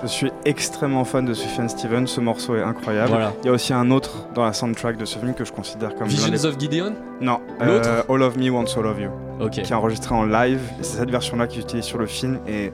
[0.03, 3.11] Je suis extrêmement fan de Sufjan Stevens, ce morceau est incroyable.
[3.11, 3.33] Voilà.
[3.43, 5.95] Il y a aussi un autre dans la soundtrack de ce film que je considère
[5.95, 6.95] comme Visions des- of Gideon?
[7.21, 7.89] Non, L'autre?
[7.89, 10.61] euh, All of Me Wants All of You, qui est enregistré en live.
[10.81, 12.39] C'est cette version-là qui est utilisée sur le film.
[12.49, 12.73] Et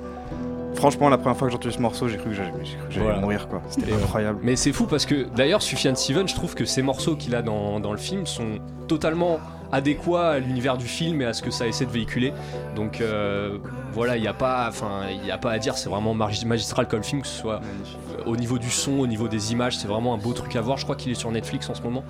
[0.74, 2.52] franchement, la première fois que j'ai entendu ce morceau, j'ai cru que j'allais
[2.96, 3.18] Voilà.
[3.20, 3.48] mourir.
[3.48, 3.60] quoi.
[3.68, 4.38] C'était euh, incroyable.
[4.42, 7.42] Mais c'est fou parce que d'ailleurs, Sufjan Stevens, je trouve que ces morceaux qu'il a
[7.42, 9.38] dans, dans le film sont totalement
[9.74, 12.32] adéquats à l'univers du film et à ce que ça essaie de véhiculer.
[12.76, 13.58] Donc euh,
[13.92, 14.70] voilà, il n'y a, pas-
[15.32, 18.36] a pas à dire, c'est vraiment magi- magistral comme film, que ce soit euh, au
[18.36, 20.78] niveau du son, au niveau des images, c'est vraiment un beau truc à voir.
[20.78, 22.04] Je crois qu'il est sur Netflix en ce moment.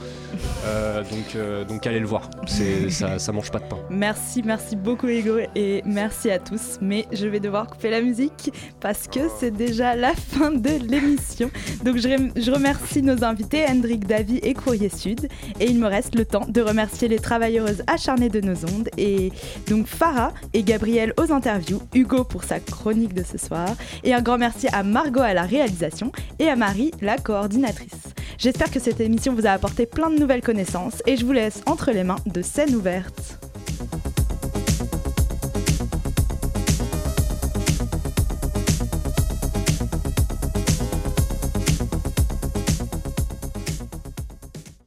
[0.66, 3.78] Euh, donc, donc allez le voir, ça, mange pas de pain.
[3.90, 6.78] Merci, merci beaucoup Hugo et merci à tous.
[6.80, 11.50] Mais je vais devoir couper la musique parce que c'est déjà la fin de l'émission.
[11.84, 15.28] Donc je, je remercie nos invités, Hendrik Davy et Courrier Sud.
[15.60, 17.18] Et il me reste le temps de remercier les
[17.86, 18.88] acharnées de nos ondes.
[18.96, 19.32] Et
[19.68, 23.68] donc Farah et Gabriel aux interviews, Hugo pour sa chronique de ce soir.
[24.02, 28.14] Et un grand merci à Margot à la réalisation et à Marie, la coordinatrice.
[28.38, 31.62] J'espère que cette émission vous a apporté plein de nouvelles connaissances et je vous laisse
[31.66, 33.43] entre les mains de scènes ouvertes.